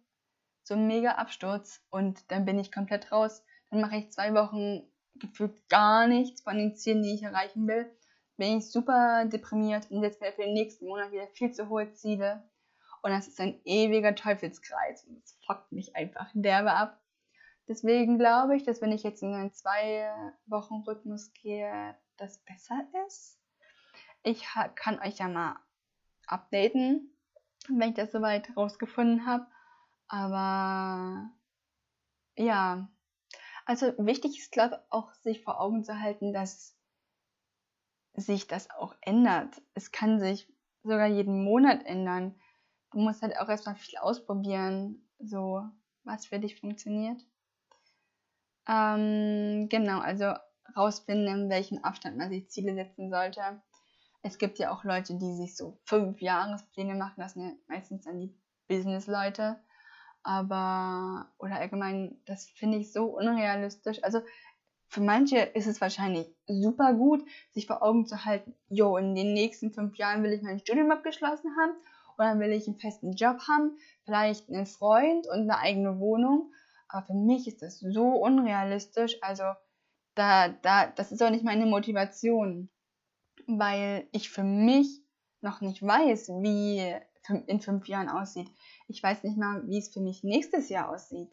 so 0.62 0.76
mega 0.76 1.12
Absturz 1.12 1.82
und 1.90 2.30
dann 2.30 2.44
bin 2.44 2.58
ich 2.58 2.72
komplett 2.72 3.12
raus. 3.12 3.42
Dann 3.76 3.82
mache 3.82 3.96
ich 3.96 4.10
zwei 4.10 4.32
Wochen 4.32 4.90
gefühlt 5.16 5.68
gar 5.68 6.06
nichts 6.06 6.40
von 6.40 6.56
den 6.56 6.74
Zielen, 6.76 7.02
die 7.02 7.12
ich 7.14 7.22
erreichen 7.22 7.68
will. 7.68 7.94
Bin 8.38 8.56
ich 8.56 8.70
super 8.70 9.26
deprimiert 9.26 9.90
und 9.90 10.00
setze 10.00 10.24
mir 10.24 10.32
für 10.32 10.44
den 10.44 10.54
nächsten 10.54 10.86
Monat 10.86 11.12
wieder 11.12 11.26
viel 11.28 11.52
zu 11.52 11.68
hohe 11.68 11.92
Ziele. 11.92 12.48
Und 13.02 13.10
das 13.10 13.28
ist 13.28 13.38
ein 13.38 13.60
ewiger 13.64 14.14
Teufelskreis. 14.14 15.04
Und 15.04 15.22
das 15.22 15.38
fuckt 15.44 15.72
mich 15.72 15.94
einfach 15.94 16.30
derbe 16.32 16.72
ab. 16.72 17.02
Deswegen 17.68 18.18
glaube 18.18 18.56
ich, 18.56 18.64
dass 18.64 18.80
wenn 18.80 18.92
ich 18.92 19.02
jetzt 19.02 19.22
in 19.22 19.34
einen 19.34 19.52
zwei 19.52 20.10
Wochen 20.46 20.76
Rhythmus 20.86 21.34
gehe, 21.34 21.94
das 22.16 22.38
besser 22.44 22.80
ist. 23.06 23.38
Ich 24.22 24.42
kann 24.74 25.00
euch 25.00 25.18
ja 25.18 25.28
mal 25.28 25.56
updaten, 26.26 27.14
wenn 27.68 27.90
ich 27.90 27.94
das 27.94 28.10
soweit 28.10 28.56
rausgefunden 28.56 29.26
habe. 29.26 29.46
Aber 30.08 31.28
ja, 32.36 32.88
also 33.66 33.92
wichtig 33.98 34.38
ist, 34.38 34.52
glaube 34.52 34.76
ich, 34.76 34.92
auch 34.92 35.12
sich 35.14 35.42
vor 35.42 35.60
Augen 35.60 35.84
zu 35.84 36.00
halten, 36.00 36.32
dass 36.32 36.74
sich 38.14 38.46
das 38.46 38.70
auch 38.70 38.94
ändert. 39.02 39.60
Es 39.74 39.92
kann 39.92 40.18
sich 40.18 40.50
sogar 40.82 41.06
jeden 41.06 41.44
Monat 41.44 41.84
ändern. 41.84 42.34
Du 42.92 42.98
musst 42.98 43.22
halt 43.22 43.38
auch 43.38 43.48
erstmal 43.48 43.74
viel 43.74 43.98
ausprobieren, 43.98 45.06
so 45.18 45.62
was 46.04 46.26
für 46.26 46.38
dich 46.38 46.58
funktioniert. 46.60 47.20
Ähm, 48.68 49.68
genau, 49.68 49.98
also 50.00 50.32
rausfinden, 50.76 51.26
in 51.26 51.50
welchem 51.50 51.78
Abstand 51.78 52.16
man 52.16 52.30
sich 52.30 52.48
Ziele 52.48 52.74
setzen 52.74 53.10
sollte. 53.10 53.62
Es 54.22 54.38
gibt 54.38 54.58
ja 54.58 54.72
auch 54.72 54.84
Leute, 54.84 55.16
die 55.16 55.34
sich 55.34 55.56
so 55.56 55.78
fünf 55.84 56.20
Jahrespläne 56.20 56.94
machen, 56.94 57.20
das 57.20 57.34
sind 57.34 57.44
ja 57.44 57.52
meistens 57.68 58.04
dann 58.04 58.20
die 58.20 58.34
Business-Leute. 58.68 59.60
Aber, 60.26 61.30
oder 61.38 61.54
allgemein, 61.54 62.20
das 62.26 62.50
finde 62.50 62.78
ich 62.78 62.92
so 62.92 63.04
unrealistisch. 63.04 64.02
Also 64.02 64.22
für 64.88 65.00
manche 65.00 65.38
ist 65.38 65.68
es 65.68 65.80
wahrscheinlich 65.80 66.26
super 66.48 66.94
gut, 66.94 67.24
sich 67.52 67.68
vor 67.68 67.80
Augen 67.80 68.06
zu 68.06 68.24
halten, 68.24 68.52
jo, 68.68 68.96
in 68.96 69.14
den 69.14 69.34
nächsten 69.34 69.70
fünf 69.70 69.96
Jahren 69.98 70.24
will 70.24 70.32
ich 70.32 70.42
mein 70.42 70.58
Studium 70.58 70.90
abgeschlossen 70.90 71.56
haben 71.56 71.76
oder 72.18 72.40
will 72.40 72.50
ich 72.50 72.66
einen 72.66 72.76
festen 72.76 73.12
Job 73.12 73.38
haben, 73.46 73.78
vielleicht 74.04 74.48
einen 74.48 74.66
Freund 74.66 75.28
und 75.28 75.42
eine 75.42 75.58
eigene 75.58 76.00
Wohnung. 76.00 76.52
Aber 76.88 77.06
für 77.06 77.14
mich 77.14 77.46
ist 77.46 77.62
das 77.62 77.78
so 77.78 78.08
unrealistisch. 78.08 79.18
Also 79.22 79.44
da, 80.16 80.48
da, 80.48 80.88
das 80.88 81.12
ist 81.12 81.22
auch 81.22 81.30
nicht 81.30 81.44
meine 81.44 81.66
Motivation, 81.66 82.68
weil 83.46 84.08
ich 84.10 84.28
für 84.28 84.42
mich 84.42 85.02
noch 85.40 85.60
nicht 85.60 85.84
weiß, 85.84 86.30
wie 86.40 86.96
in 87.46 87.60
fünf 87.60 87.86
Jahren 87.86 88.08
aussieht. 88.08 88.50
Ich 88.88 89.02
weiß 89.02 89.24
nicht 89.24 89.36
mal, 89.36 89.66
wie 89.66 89.78
es 89.78 89.88
für 89.88 90.00
mich 90.00 90.22
nächstes 90.22 90.68
Jahr 90.68 90.90
aussieht. 90.90 91.30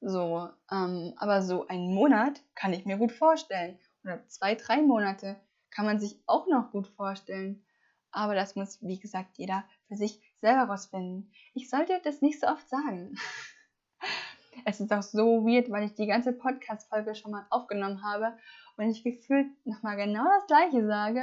So, 0.00 0.48
ähm, 0.70 1.14
aber 1.16 1.42
so 1.42 1.66
einen 1.66 1.92
Monat 1.92 2.40
kann 2.54 2.72
ich 2.72 2.84
mir 2.84 2.98
gut 2.98 3.12
vorstellen. 3.12 3.78
Oder 4.04 4.26
zwei, 4.28 4.54
drei 4.54 4.82
Monate 4.82 5.36
kann 5.70 5.86
man 5.86 5.98
sich 6.00 6.20
auch 6.26 6.46
noch 6.46 6.70
gut 6.70 6.86
vorstellen. 6.86 7.64
Aber 8.10 8.34
das 8.34 8.56
muss, 8.56 8.80
wie 8.82 8.98
gesagt, 8.98 9.38
jeder 9.38 9.64
für 9.86 9.96
sich 9.96 10.20
selber 10.36 10.70
rausfinden. 10.70 11.30
Ich 11.54 11.68
sollte 11.68 12.00
das 12.04 12.22
nicht 12.22 12.40
so 12.40 12.46
oft 12.46 12.68
sagen. 12.68 13.16
Es 14.64 14.80
ist 14.80 14.92
auch 14.92 15.02
so 15.02 15.46
weird, 15.46 15.70
weil 15.70 15.84
ich 15.84 15.94
die 15.94 16.08
ganze 16.08 16.32
Podcast-Folge 16.32 17.14
schon 17.14 17.30
mal 17.30 17.46
aufgenommen 17.48 18.02
habe 18.02 18.36
und 18.76 18.90
ich 18.90 19.04
gefühlt 19.04 19.46
nochmal 19.64 19.96
genau 19.96 20.24
das 20.24 20.46
gleiche 20.48 20.84
sage, 20.84 21.22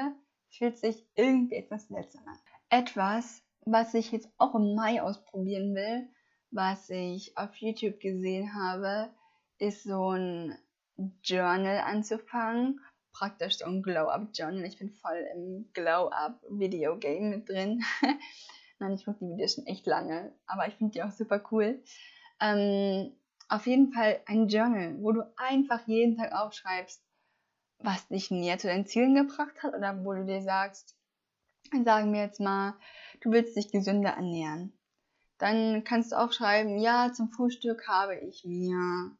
fühlt 0.50 0.78
sich 0.78 1.06
irgendwie 1.16 1.56
etwas 1.56 1.88
seltsam 1.90 2.26
an. 2.28 2.40
Etwas, 2.70 3.44
was 3.66 3.94
ich 3.94 4.12
jetzt 4.12 4.30
auch 4.38 4.56
im 4.56 4.76
Mai 4.76 5.02
ausprobieren 5.02 5.76
will, 5.76 6.08
was 6.52 6.90
ich 6.90 7.38
auf 7.38 7.56
YouTube 7.56 8.00
gesehen 8.00 8.54
habe, 8.54 9.10
ist 9.58 9.84
so 9.84 10.12
ein 10.12 10.58
Journal 11.24 11.80
anzufangen. 11.80 12.80
Praktisch 13.12 13.58
so 13.58 13.66
ein 13.66 13.82
Glow-Up-Journal. 13.82 14.66
Ich 14.66 14.78
bin 14.78 14.92
voll 14.92 15.26
im 15.34 15.70
Glow-Up-Video-Game 15.74 17.30
mit 17.30 17.50
drin. 17.50 17.84
Nein, 18.80 18.94
ich 18.94 19.06
gucke 19.06 19.20
die 19.22 19.32
Videos 19.32 19.56
schon 19.56 19.66
echt 19.68 19.86
lange, 19.88 20.34
aber 20.46 20.68
ich 20.68 20.76
finde 20.76 20.94
die 20.94 21.04
auch 21.04 21.12
super 21.12 21.42
cool. 21.52 21.82
Ähm, 22.42 23.14
auf 23.48 23.68
jeden 23.68 23.94
Fall 23.94 24.20
ein 24.26 24.48
Journal, 24.50 24.98
wo 25.02 25.14
du 25.14 25.24
einfach 25.38 25.88
jeden 25.88 26.18
Tag 26.18 26.34
aufschreibst, 26.34 27.02
was 27.80 28.08
dich 28.10 28.32
näher 28.32 28.58
zu 28.58 28.68
deinen 28.68 28.86
Zielen 28.86 29.16
gebracht 29.16 29.64
hat 29.64 29.74
oder 29.74 30.04
wo 30.04 30.14
du 30.14 30.26
dir 30.26 30.42
sagst, 30.42 30.98
sagen 31.86 32.14
wir 32.14 32.22
jetzt 32.22 32.42
mal, 32.42 32.76
du 33.26 33.32
willst 33.32 33.56
dich 33.56 33.72
gesünder 33.72 34.12
ernähren. 34.12 34.72
Dann 35.40 35.84
kannst 35.84 36.12
du 36.12 36.16
aufschreiben, 36.16 36.78
ja, 36.78 37.12
zum 37.12 37.30
Frühstück 37.30 37.88
habe 37.88 38.16
ich 38.16 38.46
mir 38.46 39.12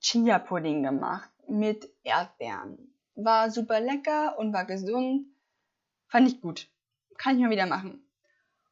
Chia-Pudding 0.00 0.82
gemacht 0.82 1.30
mit 1.48 1.88
Erdbeeren. 2.04 2.94
War 3.14 3.50
super 3.50 3.80
lecker 3.80 4.38
und 4.38 4.52
war 4.52 4.64
gesund. 4.64 5.26
Fand 6.06 6.28
ich 6.28 6.40
gut. 6.40 6.68
Kann 7.16 7.36
ich 7.36 7.42
mal 7.42 7.50
wieder 7.50 7.66
machen. 7.66 8.02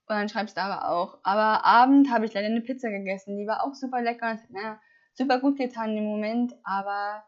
Und 0.09 0.14
dann 0.14 0.29
schreibst 0.29 0.57
du 0.57 0.61
aber 0.61 0.88
auch, 0.88 1.18
aber 1.25 1.64
Abend 1.64 2.11
habe 2.11 2.27
ich 2.27 2.33
leider 2.33 2.46
eine 2.46 2.61
Pizza 2.61 2.90
gegessen, 2.90 3.38
die 3.38 3.46
war 3.46 3.64
auch 3.64 3.75
super 3.75 4.01
lecker 4.01 4.31
und 4.31 4.40
hat 4.40 4.51
mir 4.51 4.79
super 5.14 5.40
gut 5.40 5.59
getan 5.59 5.96
im 5.96 6.05
Moment, 6.05 6.55
aber 6.62 7.25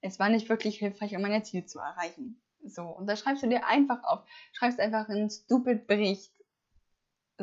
es 0.00 0.18
war 0.18 0.30
nicht 0.30 0.48
wirklich 0.48 0.78
hilfreich, 0.78 1.14
um 1.14 1.20
mein 1.20 1.44
Ziel 1.44 1.66
zu 1.66 1.78
erreichen. 1.78 2.40
So, 2.64 2.84
und 2.84 3.06
da 3.06 3.16
schreibst 3.16 3.42
du 3.42 3.48
dir 3.48 3.66
einfach 3.66 4.02
auf, 4.04 4.24
schreibst 4.52 4.80
einfach 4.80 5.10
einen 5.10 5.28
stupid 5.28 5.86
Bericht. 5.86 6.32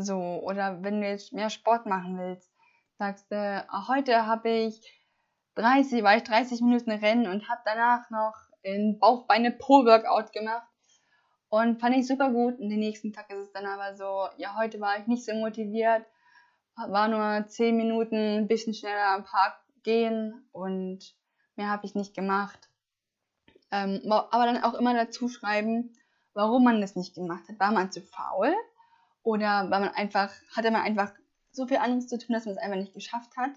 So, 0.01 0.41
oder 0.43 0.81
wenn 0.83 1.01
du 1.01 1.07
jetzt 1.07 1.33
mehr 1.33 1.49
Sport 1.49 1.85
machen 1.85 2.17
willst, 2.17 2.51
sagst 2.97 3.31
du, 3.31 3.65
heute 3.87 4.25
habe 4.25 4.49
ich 4.49 4.81
30, 5.55 6.03
war 6.03 6.15
ich 6.15 6.23
30 6.23 6.61
Minuten 6.61 6.91
rennen 6.91 7.27
und 7.27 7.49
habe 7.49 7.61
danach 7.65 8.09
noch 8.09 8.35
ein 8.65 8.97
Bauchbeine-Po-Workout 8.99 10.31
gemacht 10.31 10.67
und 11.49 11.79
fand 11.79 11.97
ich 11.97 12.07
super 12.07 12.31
gut. 12.31 12.59
Und 12.59 12.69
den 12.69 12.79
nächsten 12.79 13.11
Tag 13.11 13.29
ist 13.29 13.39
es 13.39 13.51
dann 13.51 13.65
aber 13.65 13.95
so, 13.95 14.27
ja, 14.37 14.55
heute 14.57 14.79
war 14.79 14.99
ich 14.99 15.07
nicht 15.07 15.25
so 15.25 15.33
motiviert, 15.33 16.05
war 16.75 17.07
nur 17.07 17.47
10 17.47 17.75
Minuten 17.75 18.15
ein 18.15 18.47
bisschen 18.47 18.73
schneller 18.73 19.15
am 19.15 19.23
Park 19.23 19.59
gehen 19.83 20.47
und 20.51 20.99
mehr 21.55 21.69
habe 21.69 21.85
ich 21.85 21.95
nicht 21.95 22.15
gemacht. 22.15 22.69
Ähm, 23.71 24.01
aber 24.11 24.45
dann 24.45 24.63
auch 24.63 24.73
immer 24.75 24.93
dazu 24.93 25.27
schreiben, 25.27 25.93
warum 26.33 26.63
man 26.63 26.81
das 26.81 26.95
nicht 26.95 27.15
gemacht 27.15 27.43
hat. 27.49 27.59
War 27.59 27.71
man 27.71 27.91
zu 27.91 28.01
faul? 28.01 28.55
Oder 29.23 29.69
war 29.69 29.79
man 29.79 29.89
einfach, 29.89 30.33
hatte 30.55 30.71
man 30.71 30.81
einfach 30.81 31.13
so 31.51 31.67
viel 31.67 31.77
anderes 31.77 32.07
zu 32.07 32.17
tun, 32.17 32.33
dass 32.33 32.45
man 32.45 32.55
es 32.55 32.61
einfach 32.61 32.77
nicht 32.77 32.93
geschafft 32.93 33.35
hat? 33.37 33.51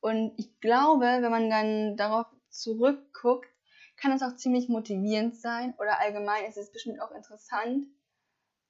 Und 0.00 0.34
ich 0.36 0.60
glaube, 0.60 1.04
wenn 1.04 1.30
man 1.30 1.48
dann 1.48 1.96
darauf 1.96 2.26
zurückguckt, 2.50 3.48
kann 3.96 4.12
es 4.12 4.22
auch 4.22 4.36
ziemlich 4.36 4.68
motivierend 4.68 5.36
sein 5.36 5.74
oder 5.78 6.00
allgemein 6.00 6.44
ist 6.44 6.58
es 6.58 6.72
bestimmt 6.72 7.00
auch 7.00 7.12
interessant 7.12 7.86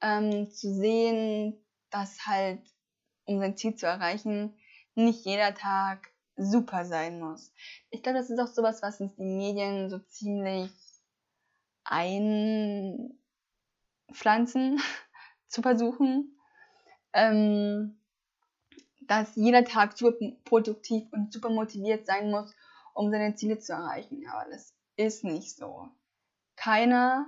ähm, 0.01 0.51
zu 0.51 0.73
sehen, 0.73 1.65
dass 1.91 2.27
halt, 2.27 2.61
um 3.25 3.41
sein 3.41 3.57
Ziel 3.57 3.75
zu 3.75 3.87
erreichen, 3.87 4.57
nicht 4.95 5.25
jeder 5.25 5.55
Tag 5.55 6.13
super 6.37 6.85
sein 6.85 7.21
muss. 7.21 7.53
Ich 7.91 8.03
glaube, 8.03 8.19
das 8.19 8.31
ist 8.31 8.39
auch 8.39 8.49
sowas, 8.49 8.83
was 8.83 9.01
uns 9.01 9.17
die 9.17 9.25
Medien 9.25 9.89
so 9.89 9.99
ziemlich 9.99 10.71
einpflanzen, 11.85 13.21
zu 15.55 15.63
versuchen, 15.63 16.37
ähm, 17.13 17.97
dass 19.03 19.37
jeder 19.37 19.65
Tag 19.65 19.97
super 19.97 20.17
produktiv 20.45 21.05
und 21.13 21.33
super 21.33 21.49
motiviert 21.49 22.07
sein 22.07 22.31
muss, 22.31 22.55
um 22.93 23.11
seine 23.11 23.35
Ziele 23.37 23.59
zu 23.59 23.73
erreichen. 23.73 24.27
Aber 24.29 24.51
das 24.51 24.75
ist 24.97 25.25
nicht 25.25 25.57
so. 25.57 25.89
Keiner 26.57 27.27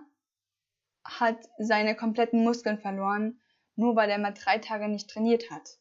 hat 1.04 1.38
seine 1.58 1.94
kompletten 1.94 2.42
Muskeln 2.42 2.78
verloren, 2.78 3.40
nur 3.76 3.94
weil 3.94 4.10
er 4.10 4.18
mal 4.18 4.32
drei 4.32 4.58
Tage 4.58 4.88
nicht 4.88 5.08
trainiert 5.08 5.50
hat. 5.50 5.78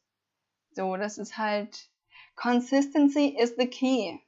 So, 0.71 0.97
das 0.97 1.17
ist 1.17 1.37
halt, 1.37 1.89
Consistency 2.35 3.35
is 3.39 3.55
the 3.57 3.67
key. 3.67 4.19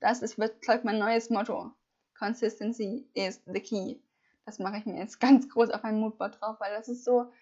Das 0.00 0.20
ist, 0.20 0.36
wird, 0.36 0.84
mein 0.84 0.98
neues 0.98 1.30
Motto. 1.30 1.72
Consistency 2.18 3.08
is 3.14 3.40
the 3.46 3.60
key. 3.60 4.00
Das 4.44 4.58
mache 4.58 4.78
ich 4.78 4.86
mir 4.86 4.98
jetzt 4.98 5.20
ganz 5.20 5.48
groß 5.48 5.70
auf 5.70 5.82
mein 5.82 6.00
Moodboard 6.00 6.40
drauf, 6.40 6.56
weil 6.60 6.74
das 6.74 6.88
ist 6.88 7.04
so 7.04 7.32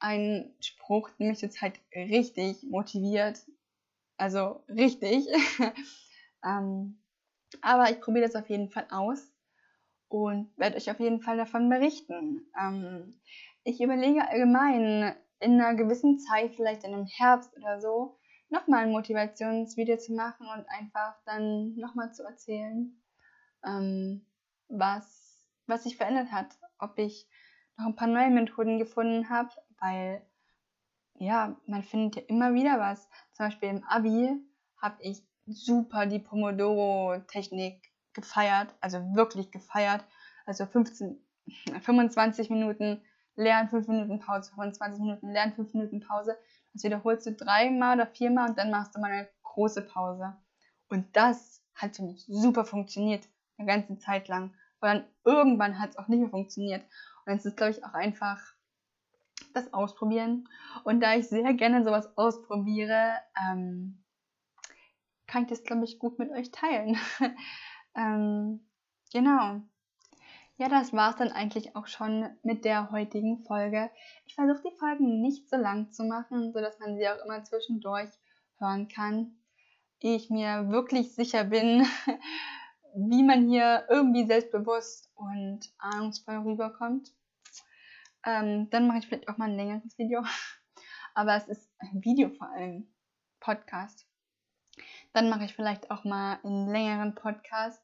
ein 0.00 0.54
Spruch, 0.60 1.10
der 1.18 1.28
mich 1.28 1.40
jetzt 1.40 1.62
halt 1.62 1.80
richtig 1.94 2.62
motiviert. 2.64 3.40
Also 4.16 4.64
richtig. 4.68 5.26
Ähm, 6.44 6.98
aber 7.60 7.90
ich 7.90 8.00
probiere 8.00 8.26
das 8.26 8.36
auf 8.36 8.48
jeden 8.48 8.70
Fall 8.70 8.86
aus 8.90 9.30
und 10.08 10.50
werde 10.56 10.76
euch 10.76 10.90
auf 10.90 11.00
jeden 11.00 11.20
Fall 11.20 11.36
davon 11.36 11.68
berichten. 11.68 12.46
Ähm, 12.58 13.20
ich 13.64 13.80
überlege 13.80 14.26
allgemein 14.26 15.14
in 15.40 15.60
einer 15.60 15.74
gewissen 15.74 16.18
Zeit, 16.18 16.54
vielleicht 16.54 16.84
in 16.84 16.94
einem 16.94 17.06
Herbst 17.06 17.54
oder 17.56 17.80
so, 17.80 18.18
nochmal 18.48 18.84
ein 18.84 18.92
Motivationsvideo 18.92 19.98
zu 19.98 20.12
machen 20.12 20.46
und 20.46 20.66
einfach 20.68 21.14
dann 21.24 21.76
nochmal 21.76 22.12
zu 22.12 22.24
erzählen, 22.24 23.00
ähm, 23.64 24.26
was, 24.68 25.46
was 25.66 25.84
sich 25.84 25.96
verändert 25.96 26.32
hat. 26.32 26.58
Ob 26.78 26.98
ich 26.98 27.28
noch 27.76 27.86
ein 27.86 27.96
paar 27.96 28.08
neue 28.08 28.30
Methoden 28.30 28.78
gefunden 28.78 29.28
habe, 29.28 29.50
weil 29.80 30.22
ja, 31.14 31.56
man 31.66 31.82
findet 31.82 32.16
ja 32.16 32.22
immer 32.28 32.54
wieder 32.54 32.78
was. 32.78 33.08
Zum 33.32 33.46
Beispiel 33.46 33.68
im 33.68 33.84
Abi 33.84 34.30
habe 34.80 34.96
ich 35.02 35.22
super 35.46 36.06
die 36.06 36.18
Pomodoro-Technik 36.18 37.92
gefeiert, 38.14 38.74
also 38.80 38.98
wirklich 39.14 39.50
gefeiert. 39.50 40.04
Also 40.46 40.66
15, 40.66 41.20
25 41.82 42.50
Minuten 42.50 43.02
Lernen, 43.36 43.68
5 43.68 43.88
Minuten 43.88 44.18
Pause, 44.20 44.50
25 44.54 45.00
Minuten 45.00 45.30
Lernen, 45.30 45.52
5 45.52 45.74
Minuten 45.74 46.00
Pause. 46.00 46.36
Das 46.72 46.84
wiederholst 46.84 47.26
du 47.26 47.32
dreimal 47.32 47.96
oder 47.96 48.06
viermal 48.06 48.50
und 48.50 48.58
dann 48.58 48.70
machst 48.70 48.94
du 48.94 49.00
mal 49.00 49.10
eine 49.10 49.28
große 49.42 49.82
Pause. 49.82 50.36
Und 50.88 51.14
das 51.16 51.62
hat 51.74 51.96
für 51.96 52.02
mich 52.02 52.24
super 52.26 52.64
funktioniert, 52.64 53.28
eine 53.56 53.66
ganze 53.66 53.98
Zeit 53.98 54.28
lang. 54.28 54.54
Und 54.80 54.88
dann 54.88 55.04
irgendwann 55.24 55.78
hat 55.78 55.90
es 55.90 55.96
auch 55.96 56.08
nicht 56.08 56.20
mehr 56.20 56.30
funktioniert. 56.30 56.84
Und 57.26 57.34
es 57.34 57.44
ist, 57.44 57.56
glaube 57.56 57.72
ich, 57.72 57.84
auch 57.84 57.94
einfach 57.94 58.40
das 59.52 59.72
Ausprobieren. 59.72 60.48
Und 60.84 61.00
da 61.00 61.14
ich 61.14 61.28
sehr 61.28 61.54
gerne 61.54 61.84
sowas 61.84 62.16
ausprobiere, 62.16 63.14
ähm, 63.50 64.02
kann 65.26 65.44
ich 65.44 65.48
das, 65.48 65.62
glaube 65.62 65.84
ich, 65.84 65.98
gut 65.98 66.18
mit 66.18 66.30
euch 66.30 66.50
teilen. 66.50 66.96
ähm, 67.94 68.66
genau. 69.12 69.60
Ja, 70.56 70.68
das 70.68 70.92
war 70.92 71.10
es 71.10 71.16
dann 71.16 71.32
eigentlich 71.32 71.74
auch 71.74 71.86
schon 71.86 72.28
mit 72.42 72.66
der 72.66 72.90
heutigen 72.90 73.42
Folge. 73.44 73.90
Ich 74.26 74.34
versuche 74.34 74.68
die 74.68 74.76
Folgen 74.76 75.22
nicht 75.22 75.48
so 75.48 75.56
lang 75.56 75.90
zu 75.90 76.04
machen, 76.04 76.52
sodass 76.52 76.78
man 76.78 76.96
sie 76.96 77.08
auch 77.08 77.24
immer 77.24 77.42
zwischendurch 77.44 78.10
hören 78.58 78.88
kann. 78.88 79.38
Ich 80.00 80.28
mir 80.28 80.68
wirklich 80.68 81.14
sicher 81.14 81.44
bin, 81.44 81.86
wie 82.94 83.22
man 83.22 83.48
hier 83.48 83.86
irgendwie 83.88 84.26
selbstbewusst 84.26 85.10
und 85.14 85.60
ahnungsvoll 85.78 86.36
rüberkommt. 86.36 87.10
Ähm, 88.24 88.68
dann 88.70 88.86
mache 88.86 88.98
ich 88.98 89.06
vielleicht 89.06 89.28
auch 89.28 89.38
mal 89.38 89.48
ein 89.48 89.56
längeres 89.56 89.96
Video. 89.98 90.22
Aber 91.14 91.34
es 91.36 91.48
ist 91.48 91.70
ein 91.78 92.02
Video 92.04 92.30
vor 92.30 92.48
allem. 92.50 92.88
Podcast. 93.40 94.06
Dann 95.12 95.28
mache 95.28 95.44
ich 95.44 95.54
vielleicht 95.54 95.90
auch 95.90 96.04
mal 96.04 96.38
einen 96.44 96.68
längeren 96.68 97.14
Podcast. 97.14 97.82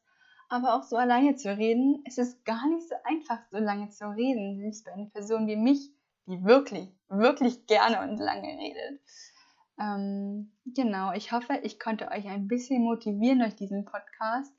Aber 0.49 0.75
auch 0.75 0.85
so 0.85 0.96
alleine 0.96 1.35
zu 1.35 1.57
reden, 1.57 2.03
es 2.07 2.18
ist 2.18 2.44
gar 2.44 2.68
nicht 2.68 2.88
so 2.88 2.94
einfach, 3.05 3.40
so 3.51 3.59
lange 3.59 3.88
zu 3.88 4.09
reden. 4.09 4.61
Selbst 4.61 4.85
bei 4.85 4.92
einer 4.92 5.07
Person 5.07 5.49
wie 5.49 5.57
mich, 5.57 5.90
die 6.27 6.44
wirklich, 6.44 6.88
wirklich 7.09 7.66
gerne 7.66 8.09
und 8.09 8.18
lange 8.18 8.46
redet. 8.46 9.01
Ähm, 9.81 10.53
genau, 10.64 11.12
ich 11.12 11.33
hoffe, 11.33 11.59
ich 11.62 11.81
konnte 11.81 12.11
euch 12.11 12.29
ein 12.29 12.46
bisschen 12.46 12.83
motivieren 12.83 13.40
durch 13.40 13.57
diesen 13.57 13.85
Podcast. 13.85 14.55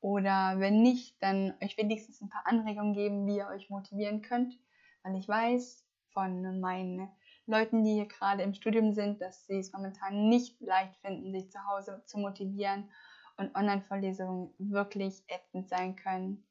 Oder 0.00 0.60
wenn 0.60 0.82
nicht, 0.82 1.20
dann 1.20 1.54
euch 1.62 1.76
wenigstens 1.78 2.20
ein 2.20 2.28
paar 2.28 2.46
Anregungen 2.46 2.92
geben, 2.92 3.26
wie 3.26 3.38
ihr 3.38 3.48
euch 3.48 3.70
motivieren 3.70 4.22
könnt 4.22 4.56
weil 5.04 5.16
ich 5.16 5.28
weiß 5.28 5.84
von 6.12 6.60
meinen 6.60 7.08
Leuten, 7.46 7.84
die 7.84 7.94
hier 7.94 8.06
gerade 8.06 8.42
im 8.42 8.54
Studium 8.54 8.94
sind, 8.94 9.20
dass 9.20 9.46
sie 9.46 9.58
es 9.58 9.72
momentan 9.72 10.28
nicht 10.28 10.60
leicht 10.60 10.96
finden, 10.96 11.32
sich 11.32 11.50
zu 11.50 11.58
Hause 11.66 12.02
zu 12.06 12.18
motivieren 12.18 12.90
und 13.36 13.54
Online-Vorlesungen 13.54 14.54
wirklich 14.58 15.22
ätzend 15.28 15.68
sein 15.68 15.94
können. 15.94 16.44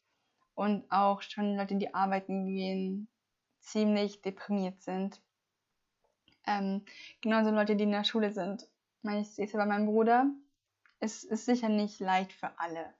Und 0.56 0.86
auch 0.92 1.22
schon 1.24 1.58
Leute, 1.58 1.76
die 1.76 1.94
arbeiten 1.94 2.46
gehen, 2.46 3.08
ziemlich 3.60 4.22
deprimiert 4.22 4.82
sind. 4.82 5.20
Ähm, 6.46 6.84
genauso 7.22 7.50
Leute, 7.50 7.76
die 7.76 7.86
in 7.86 7.92
der 7.92 8.04
Schule 8.04 8.32
sind. 8.32 8.68
Ich 9.20 9.32
sehe 9.32 9.46
es 9.46 9.54
ja 9.54 9.60
bei 9.60 9.66
meinem 9.66 9.88
Bruder. 9.88 10.30
Es 11.00 11.24
ist 11.24 11.46
sicher 11.46 11.70
nicht 11.70 12.00
leicht 12.00 12.34
für 12.34 12.60
alle. 12.60 12.94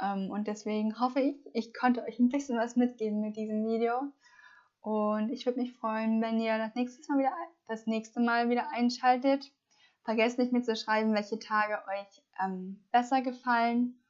Ähm, 0.00 0.30
und 0.30 0.48
deswegen 0.48 0.98
hoffe 0.98 1.20
ich, 1.20 1.36
ich 1.52 1.74
konnte 1.74 2.04
euch 2.04 2.18
ein 2.18 2.30
bisschen 2.30 2.56
was 2.58 2.76
mitgeben 2.76 3.20
mit 3.20 3.36
diesem 3.36 3.66
Video. 3.66 4.12
Und 4.82 5.30
ich 5.30 5.46
würde 5.46 5.60
mich 5.60 5.72
freuen, 5.72 6.20
wenn 6.20 6.40
ihr 6.40 6.58
das 6.58 6.74
nächste 6.74 7.00
Mal 7.10 7.20
wieder, 7.20 7.32
das 7.68 7.86
nächste 7.86 8.20
Mal 8.20 8.50
wieder 8.50 8.70
einschaltet. 8.72 9.52
Vergesst 10.04 10.38
nicht 10.38 10.52
mitzuschreiben, 10.52 11.14
welche 11.14 11.38
Tage 11.38 11.78
euch 11.88 12.22
ähm, 12.44 12.84
besser 12.90 13.22
gefallen. 13.22 14.02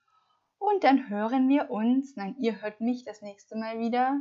Und 0.58 0.82
dann 0.85 1.11
hören 1.11 1.48
wir 1.48 1.70
uns, 1.70 2.16
nein, 2.16 2.37
ihr 2.38 2.62
hört 2.62 2.80
mich 2.80 3.04
das 3.04 3.20
nächste 3.20 3.56
Mal 3.56 3.78
wieder 3.78 4.18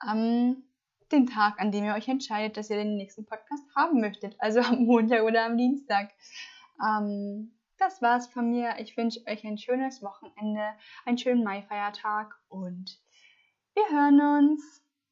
am 0.00 0.64
dem 1.12 1.28
Tag, 1.28 1.60
an 1.60 1.70
dem 1.70 1.84
ihr 1.84 1.94
euch 1.94 2.08
entscheidet, 2.08 2.56
dass 2.56 2.68
ihr 2.68 2.76
den 2.76 2.96
nächsten 2.96 3.24
Podcast 3.24 3.62
haben 3.76 4.00
möchtet. 4.00 4.34
Also 4.40 4.60
am 4.60 4.84
Montag 4.86 5.22
oder 5.22 5.44
am 5.44 5.56
Dienstag. 5.56 6.10
Ähm, 6.82 7.52
das 7.78 8.02
war's 8.02 8.26
von 8.26 8.50
mir. 8.50 8.74
Ich 8.78 8.96
wünsche 8.96 9.20
euch 9.28 9.44
ein 9.44 9.58
schönes 9.58 10.02
Wochenende, 10.02 10.66
einen 11.04 11.18
schönen 11.18 11.44
Maifeiertag 11.44 12.34
und 12.48 12.98
wir 13.74 13.88
hören 13.90 14.20
uns. 14.20 14.85